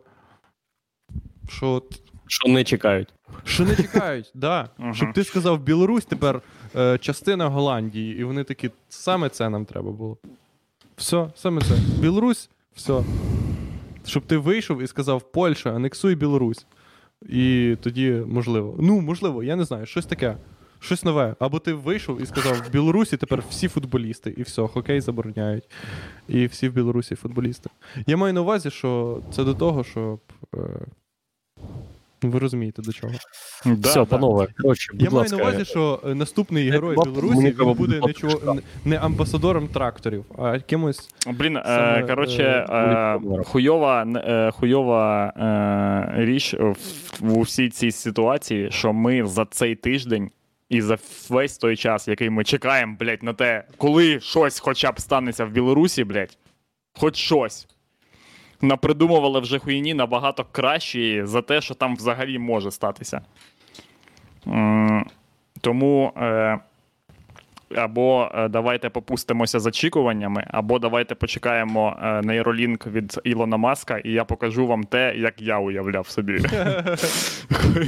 [1.48, 3.08] Що от Що не чекають.
[3.44, 4.68] що не чекають, да.
[4.78, 4.94] Ага.
[4.94, 6.42] Щоб ти сказав, Білорусь тепер
[6.76, 10.16] е, частина Голландії, і вони такі, саме це нам треба було.
[10.96, 11.74] Все, саме це.
[12.00, 13.02] Білорусь, все.
[14.06, 16.66] Щоб ти вийшов і сказав, Польща, анексуй Білорусь.
[17.22, 18.76] І тоді можливо.
[18.80, 20.36] Ну, можливо, я не знаю, щось таке.
[20.80, 21.36] Щось нове.
[21.38, 25.64] Або ти вийшов і сказав, в Білорусі тепер всі футболісти, і все, хокей забороняють.
[26.28, 27.70] І всі в Білорусі футболісти.
[28.06, 30.20] Я маю на увазі, що це до того, щоб.
[30.54, 30.58] Е...
[32.22, 33.12] ну, Ви розумієте, до чого.
[33.64, 34.04] Да, Все, да.
[34.04, 37.74] панове, коротше, будь Я маю на увазі, що е, наступний Е, герой Білорусі він буде
[37.74, 41.08] буде не, чого, не- не амбасадором тракторів, а кимось.
[41.26, 45.26] Блін, Саме, е, коротше, е, е, хуйова, е, хуйова
[46.16, 46.76] е, річ в,
[47.20, 50.30] в усій цій ситуації, що ми за цей тиждень
[50.68, 50.98] і за
[51.30, 55.50] весь той час, який ми чекаємо, блядь, на те, коли щось хоча б станеться в
[55.50, 56.38] Білорусі, блядь,
[56.94, 57.68] хоч щось.
[58.60, 63.20] Напридумували вже хуйні набагато кращі за те, що там взагалі може статися.
[65.60, 66.12] Тому.
[66.16, 66.58] Е,
[67.74, 74.10] або е, давайте попустимося з очікуваннями, або давайте почекаємо е, нейролінк від Ілона Маска, і
[74.10, 76.32] я покажу вам те, як я уявляв собі.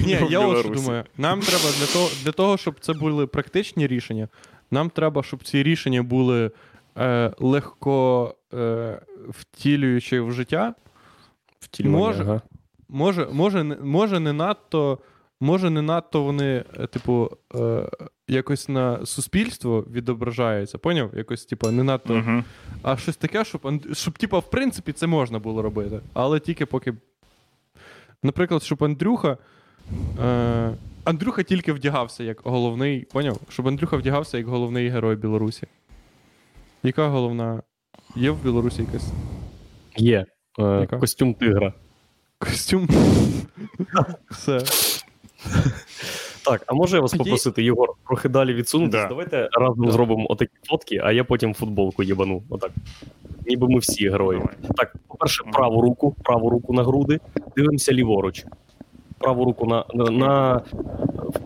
[0.07, 1.05] Ні, я ось думаю.
[1.19, 4.29] Нам треба для того, для того, щоб це були практичні рішення.
[4.71, 6.51] Нам треба, щоб ці рішення були
[6.99, 10.75] е, легко е, втілюючи в життя.
[11.61, 12.41] Втілювання, може- ага.
[12.89, 14.99] Може, може, може не надто.
[15.41, 17.89] Може, не надто вони, е, типу, е,
[18.29, 21.11] якось на суспільство відображаються, поняв?
[21.17, 22.15] Якось, типу, не надто.
[22.15, 22.45] Мгм.
[22.83, 26.01] А щось таке, щоб, щоб типа, в принципі, це можна було робити.
[26.13, 26.95] Але тільки поки.
[28.23, 29.37] Наприклад, щоб Андрюха.
[30.25, 30.71] Е,
[31.05, 33.01] Андрюха тільки вдягався як головний.
[33.13, 33.41] Поняв?
[33.49, 35.67] Щоб Андрюха вдягався як головний герой Білорусі.
[36.83, 37.63] Яка головна?
[38.17, 39.09] Є в Білорусі якась
[39.97, 40.27] Є.
[40.59, 40.99] Е, Яка?
[40.99, 41.73] костюм тигра.
[42.39, 42.89] костюм?
[44.31, 44.61] Все.
[46.45, 49.03] Так, а може я вас попросити, Єгор, трохи далі відсунутися?
[49.03, 49.09] Да.
[49.09, 49.91] Давайте разом Да.
[49.93, 52.43] зробимо отакі фотки, а я потім футболку єбану.
[52.51, 52.71] Отак.
[53.47, 54.39] Ніби ми всі герої.
[54.41, 54.55] Давай.
[54.77, 57.21] Так, по-перше, праву руку, праву руку на груди,
[57.57, 58.45] дивимося ліворуч.
[59.19, 60.61] Праву руку на, на, на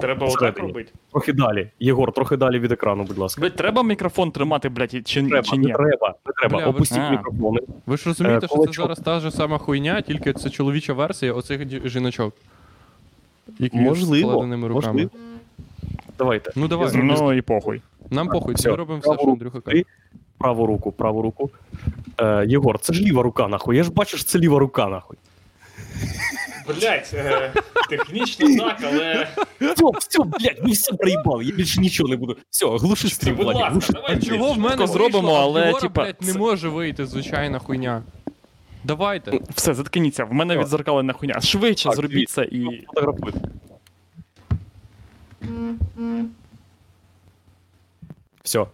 [0.01, 0.93] Треба отак робити.
[1.13, 1.69] трохи далі.
[1.81, 3.41] Єгор, трохи далі від екрану, будь ласка.
[3.41, 6.59] Блядь, треба мікрофон тримати, блядь, чи, Треба, чи не треба, не треба.
[6.59, 7.11] Бля, ви- Опустіть А.
[7.11, 7.61] мікрофони.
[7.87, 11.33] Ви ж розумієте, Е, що це зараз та ж сама хуйня, тільки це чоловіча версія
[11.33, 12.35] оцих жіночок.
[13.59, 14.93] Які з Можливо, складеними руками.
[14.93, 15.11] можливо.
[16.19, 16.53] Давайте.
[16.57, 16.97] Ну давай.
[16.97, 17.81] Я Ну і похуй.
[18.11, 19.77] Нам похуй, Все, ми робимо все, праву що руку Андрюха каже.
[19.77, 19.87] ти,
[20.39, 21.51] праву руку, праву руку.
[22.21, 23.77] Е, Єгор, це ж ліва рука, нахуй.
[23.77, 25.17] Я ж бачу, що це ліва рука, нахуй.
[26.67, 27.15] Блять,
[27.89, 29.29] технічно так, але
[29.61, 32.37] Все, все, блядь, ви все проїбали, я більше нічого не буду.
[32.51, 33.93] Все, глуши стрім, Будь Владя, ласка, глуши.
[33.93, 36.03] давай А чого в мене зробимо, а але Єгора, типа.
[36.05, 38.03] блядь, не це- може вийти звичайна хуйня.
[38.85, 39.39] Давайте.
[39.55, 41.41] Все, заткніться, в мене відзеркалена хуйня.
[41.41, 42.85] Швидше Так, зробіть це і.
[42.87, 43.33] Фотографуй.
[48.43, 48.67] Все.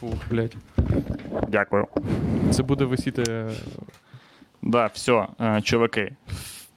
[0.00, 0.56] Фух, блядь.
[1.48, 1.86] Дякую.
[2.50, 3.24] Це буде висіти.
[3.28, 3.50] е,
[4.62, 6.12] Да, все, е, чуваки.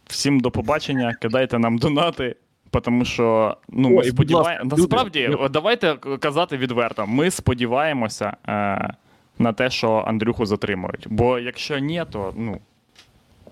[0.10, 2.36] Всім до побачення, кидайте нам донати.
[2.84, 4.76] Тому що ну, ми сподіваємося.
[4.78, 7.08] Насправді, давайте казати відверто.
[7.08, 8.94] Ми сподіваємося е,
[9.40, 11.08] на те, що Андрюху затримують.
[11.10, 12.60] Бо якщо ні, то ну.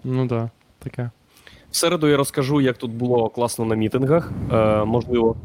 [0.04, 1.10] Ну да, таке.
[1.72, 4.32] В середу я розкажу, як тут було класно на мітингах.
[4.52, 5.36] Е, можливо.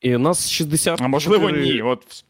[0.00, 1.02] І у нас 60.
[1.02, 1.82] А можливо, ні.
[1.82, 2.24] От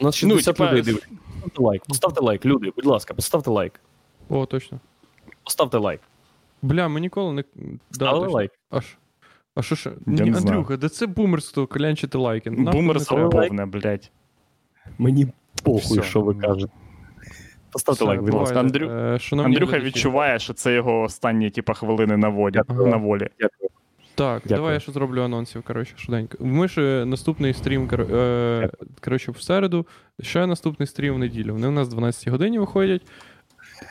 [0.00, 1.08] У нас Ну, 60 типа, людей дивиться.
[1.34, 3.80] Поставте лайк, поставте лайк, люди, будь ласка, поставте лайк.
[4.28, 4.80] О, точно.
[5.44, 6.00] Поставте лайк.
[6.62, 7.44] Бля, ми ніколи не.
[7.90, 8.36] Ставили точно.
[8.36, 8.50] лайк.
[8.70, 8.96] А що?
[9.54, 9.90] А що?
[9.90, 10.56] Я Ні, не знаю.
[10.58, 12.50] Андрюха, де це бумерство клянчити лайки?
[12.50, 13.46] Бумерство не треба.
[13.46, 14.10] повне, блядь.
[14.98, 15.26] Мені
[15.62, 16.02] похуй, Все.
[16.02, 16.72] що ви кажете.
[17.72, 18.60] Поставте Все, лайк, будь ласка.
[18.62, 19.86] Андрю- е, шановні Андрюха глядачі.
[19.96, 22.52] відчуває, що це його останні типа, хвилини на волі.
[22.52, 22.88] Дякую.
[22.88, 23.28] На волі.
[23.40, 23.70] Дякую.
[24.14, 24.56] Так, Дякую.
[24.56, 26.36] давай я ще зроблю анонсів, коротше, швиденько.
[26.40, 28.70] Ми ж е, наступний стрім, кор- е,
[29.04, 29.86] коротше, в середу,
[30.20, 31.52] ще наступний стрім в неділю.
[31.52, 33.02] Вони у нас 12 годині виходять.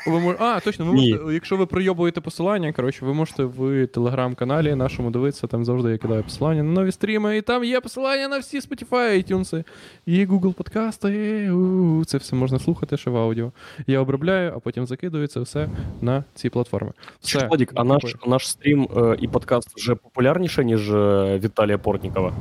[0.07, 0.35] Ви мож...
[0.39, 1.11] А, точно, ви Ні.
[1.11, 5.97] можете, якщо ви пройобуєте посилання, коротше, ви можете в телеграм-каналі нашому дивитися, там завжди я
[5.97, 9.63] кидаю посилання на нові стріми, і там є посилання на всі Spotify, iTunes
[10.05, 11.51] і Google подкасти.
[11.51, 13.51] У, Це все можна слухати ще в аудіо.
[13.87, 15.69] Я обробляю, а потім закидую це все
[16.01, 16.91] на ці платформи.
[17.21, 17.47] Все.
[17.47, 22.33] Владик, а наш, наш стрім е, і подкаст вже популярніше, ніж е, Віталія Портнікова.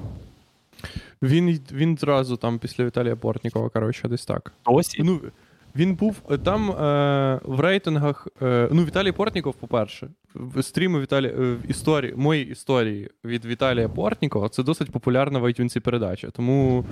[1.23, 4.53] Він, він зразу там після Віталія Портнікова, коротше, десь так.
[4.67, 5.03] Досі?
[5.03, 5.21] Ну,
[5.77, 8.29] він був е, там е, в рейтингах.
[8.43, 13.89] Е, ну, Віталій Портніков, по-перше, в стріми Віталі, е, в історії, мої історії від Віталія
[13.89, 16.31] Портнікова це досить популярна в iTunes передача.
[16.31, 16.85] Тому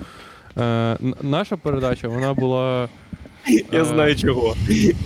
[0.57, 2.89] е, наша передача вона була.
[3.71, 4.55] Я е, знаю чого.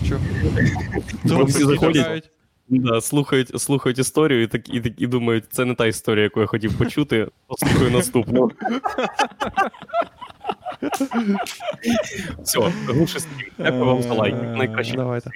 [0.07, 1.43] Чого?
[1.45, 2.29] Всі заходять.
[2.69, 6.39] Да, слухають, слухають історію і, так, і, так, і думають, це не та історія, яку
[6.39, 7.27] я хотів почути.
[7.47, 8.51] Послухаю наступну.
[12.43, 13.47] Все, глуши стрім.
[13.57, 14.35] Дякую вам за лайк.
[14.41, 14.95] Найкраще.
[14.95, 15.29] Давайте.